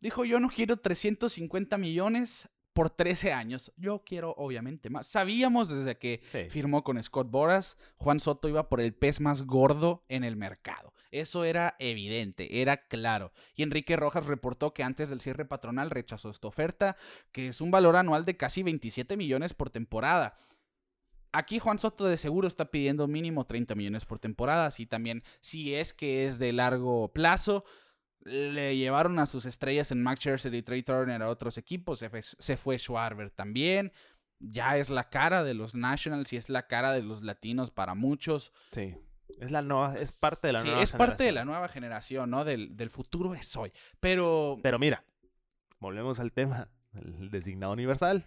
[0.00, 3.70] dijo: Yo no quiero 350 millones por 13 años.
[3.76, 5.06] Yo quiero, obviamente, más.
[5.06, 6.48] Sabíamos desde que Sí.
[6.50, 10.94] firmó con Scott Boras, Juan Soto iba por el pez más gordo en el mercado.
[11.10, 13.32] Eso era evidente, era claro.
[13.54, 16.96] Y Enrique Rojas reportó que antes del cierre patronal rechazó esta oferta,
[17.32, 20.34] que es un valor anual de casi 27 millones por temporada.
[21.32, 25.74] Aquí Juan Soto de seguro está pidiendo mínimo 30 millones por temporada, así también si
[25.74, 27.64] es que es de largo plazo.
[28.24, 32.08] Le llevaron a sus estrellas en Max Scherzer y Trey Turner a otros equipos, se
[32.10, 33.92] fue, se fue Schwarber también.
[34.38, 37.94] Ya es la cara de los Nationals y es la cara de los latinos para
[37.94, 38.52] muchos.
[38.72, 38.94] Sí.
[39.40, 41.34] Es la nueva, es parte de la Sí, nueva es parte de generación.
[41.34, 42.44] la nueva generación, ¿no?
[42.44, 43.72] Del, del futuro es hoy.
[44.00, 45.02] Pero Pero mira,
[45.80, 48.24] volvemos al tema, el designado universal.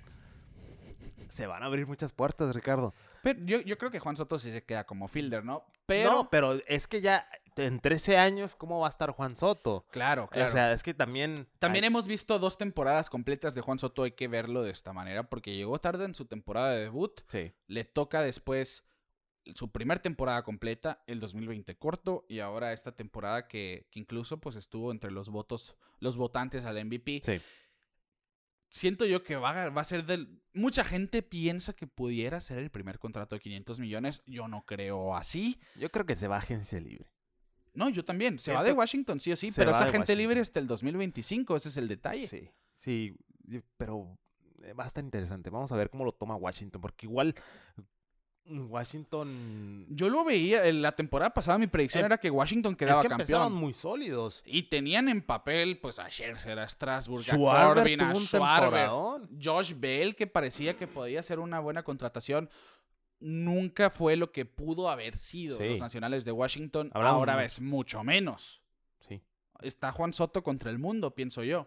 [1.30, 2.93] Se van a abrir muchas puertas, Ricardo.
[3.23, 5.65] Pero yo, yo creo que Juan Soto sí se queda como fielder, ¿no?
[5.86, 6.11] Pero.
[6.11, 9.86] no, pero es que ya en 13 años, ¿cómo va a estar Juan Soto?
[9.91, 10.47] Claro, claro.
[10.47, 11.47] O sea, es que también...
[11.59, 14.91] También hay- hemos visto dos temporadas completas de Juan Soto, hay que verlo de esta
[14.93, 17.21] manera, porque llegó tarde en su temporada de debut.
[17.30, 17.53] Sí.
[17.67, 18.84] Le toca después
[19.53, 24.55] su primer temporada completa, el 2020 corto, y ahora esta temporada que, que incluso pues
[24.55, 27.21] estuvo entre los votos, los votantes al MVP.
[27.23, 27.39] Sí.
[28.76, 30.41] Siento yo que va a, va a ser del...
[30.51, 34.21] Mucha gente piensa que pudiera ser el primer contrato de 500 millones.
[34.26, 35.57] Yo no creo así.
[35.78, 37.09] Yo creo que se va a agencia libre.
[37.73, 38.38] No, yo también.
[38.38, 41.55] Se va de Washington, sí o sí, pero esa gente libre hasta el 2025.
[41.55, 42.28] Ese es el detalle.
[42.28, 42.49] Sí.
[42.76, 43.15] Sí,
[43.78, 44.17] pero
[44.61, 45.49] eh, va a estar interesante.
[45.49, 47.34] Vamos a ver cómo lo toma Washington, porque igual
[48.48, 49.86] Washington...
[49.89, 53.02] Yo lo veía, en la temporada pasada mi predicción Em, era que Washington es quedaba
[53.02, 53.62] que empezaron campeón.
[53.62, 54.43] muy sólidos.
[54.46, 58.89] Y tenían en papel, pues, a Scherzer, a Strasburg, a Corbin, a Schwarber.
[59.43, 62.50] Josh Bell, que parecía que podía ser una buena contratación.
[63.20, 65.70] Nunca fue lo que pudo haber sido Sí.
[65.70, 66.91] los nacionales de Washington.
[66.93, 68.62] Ahora es mucho menos.
[69.00, 69.22] Sí.
[69.62, 71.66] Está Juan Soto contra el mundo, pienso yo.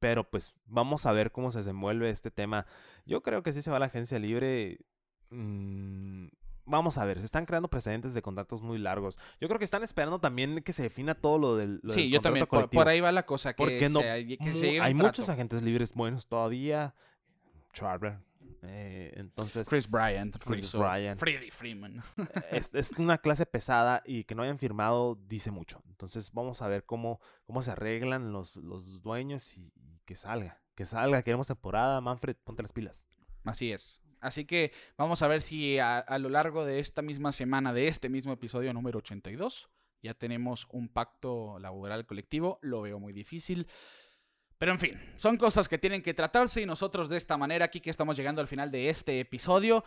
[0.00, 2.66] Pero pues vamos a ver cómo se desenvuelve este tema.
[3.04, 4.78] Yo creo que sí se va a la agencia libre.
[5.30, 6.26] Mm,
[6.64, 9.18] vamos a ver, se están creando precedentes de contratos muy largos.
[9.40, 12.10] Yo creo que están esperando también que se defina todo lo del, lo Sí, del
[12.10, 12.46] yo también.
[12.46, 13.52] Por, ahí va la cosa.
[13.54, 15.32] Que, Porque no, se, que se hay muchos trato.
[15.32, 16.94] agentes libres buenos todavía.
[17.74, 18.18] Schwarber.
[18.62, 21.20] eh, entonces, Chris Bryant, Chris Rizzo, Bryant.
[21.20, 22.02] Freddie Freeman.
[22.50, 25.82] es, es una clase pesada y que no hayan firmado dice mucho.
[25.88, 30.60] Entonces vamos a ver cómo, cómo se arreglan los, los dueños y, y que salga.
[30.74, 32.00] Que salga, queremos temporada.
[32.00, 33.04] Manfred, ponte las pilas.
[33.44, 34.02] Así es.
[34.20, 38.08] Así que vamos a ver si a, lo largo de esta misma semana, de este
[38.08, 39.68] mismo episodio número 82,
[40.02, 42.58] ya tenemos un pacto laboral colectivo.
[42.62, 43.66] Lo veo muy difícil.
[44.58, 47.80] Pero en fin, son cosas que tienen que tratarse y nosotros de esta manera, aquí
[47.80, 49.84] que estamos llegando al final de este episodio.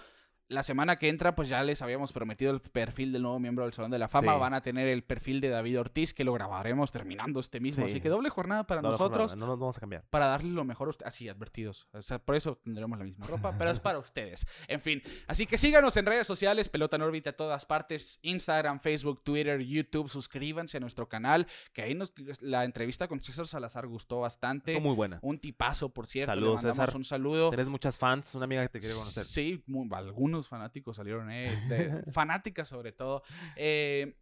[0.51, 3.73] La semana que entra, pues ya les habíamos prometido el perfil del nuevo miembro del
[3.73, 4.33] Salón de la Fama.
[4.33, 4.39] Sí.
[4.39, 7.85] Van a tener el perfil de David Ortiz, que lo grabaremos terminando este mismo.
[7.85, 7.91] Sí.
[7.91, 10.03] Así que doble jornada para No, no, nosotros No, nos vamos a cambiar.
[10.09, 11.07] para darle lo mejor a ustedes.
[11.07, 11.87] Así, advertidos.
[11.93, 14.45] O sea, por eso tendremos la misma ropa, pero es para ustedes.
[14.67, 18.81] En fin, así que síganos en redes sociales, Pelota en órbita a todas partes, Instagram,
[18.81, 23.87] Facebook, Twitter, YouTube, suscríbanse a nuestro canal, que ahí nos, la entrevista con César Salazar
[23.87, 24.73] gustó bastante.
[24.73, 25.19] Estuvo muy buena.
[25.21, 26.31] Un tipazo, por cierto.
[26.31, 26.95] Saludos, Le César.
[26.95, 27.49] un saludo.
[27.51, 29.23] Tenés muchas fans, una amiga que te quiere conocer.
[29.23, 33.23] Sí, muy- algunos fanáticos salieron, eh, de- fanáticas sobre todo.
[33.55, 34.15] Eh,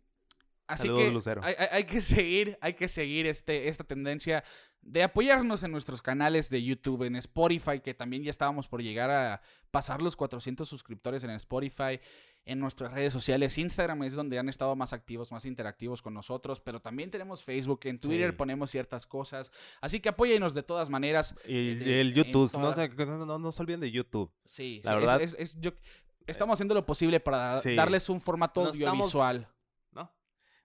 [0.67, 1.41] así Saludos, que Lucero.
[1.43, 4.43] hay, hay- hay que seguir, hay que seguir este, esta tendencia
[4.81, 9.11] de apoyarnos en nuestros canales de YouTube, en Spotify, que también ya estábamos por llegar
[9.11, 9.41] a
[9.71, 11.99] pasar los 400 suscriptores en Spotify.
[12.45, 16.59] En nuestras redes sociales, Instagram es donde han estado más activos, más interactivos con nosotros,
[16.61, 18.37] pero también tenemos Facebook, en Twitter Sí.
[18.37, 19.51] ponemos ciertas cosas,
[19.81, 21.35] así que apóyennos de todas maneras.
[21.45, 24.31] Y, eh, el YouTube, toda- no se, no, no- se olviden de YouTube.
[24.45, 25.73] Sí, La sí, es- verdad- es- es- yo-
[26.31, 27.75] estamos haciendo lo posible para Sí.
[27.75, 29.47] darles un formato No estamos- audiovisual.
[29.91, 30.11] ¿No?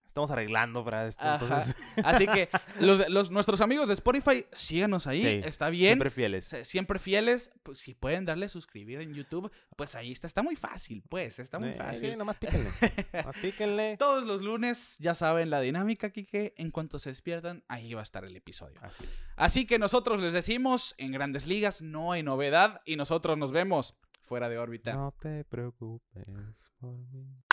[0.06, 1.24] Estamos arreglando para esto.
[1.26, 2.48] Entonces, Así que
[2.80, 5.88] los, los- nuestros amigos de Spotify, síganos ahí, Sí, está bien.
[5.88, 6.54] siempre fieles.
[6.62, 11.02] Siempre fieles, pues, si pueden darle suscribir en YouTube, pues ahí está, está muy fácil,
[11.08, 12.10] pues, está muy fácil.
[12.12, 12.70] Sí, nomás píquenle.
[13.12, 13.96] nomás píquenle.
[13.98, 18.04] Todos los lunes, ya saben la dinámica, Kike, en cuanto se despiertan, ahí va a
[18.04, 18.78] estar el episodio.
[18.82, 19.24] Así es.
[19.34, 23.96] Así que nosotros les decimos, en grandes ligas no hay novedad y nosotros nos vemos
[24.24, 24.94] fuera de órbita.
[24.94, 27.44] No te preocupes por mí.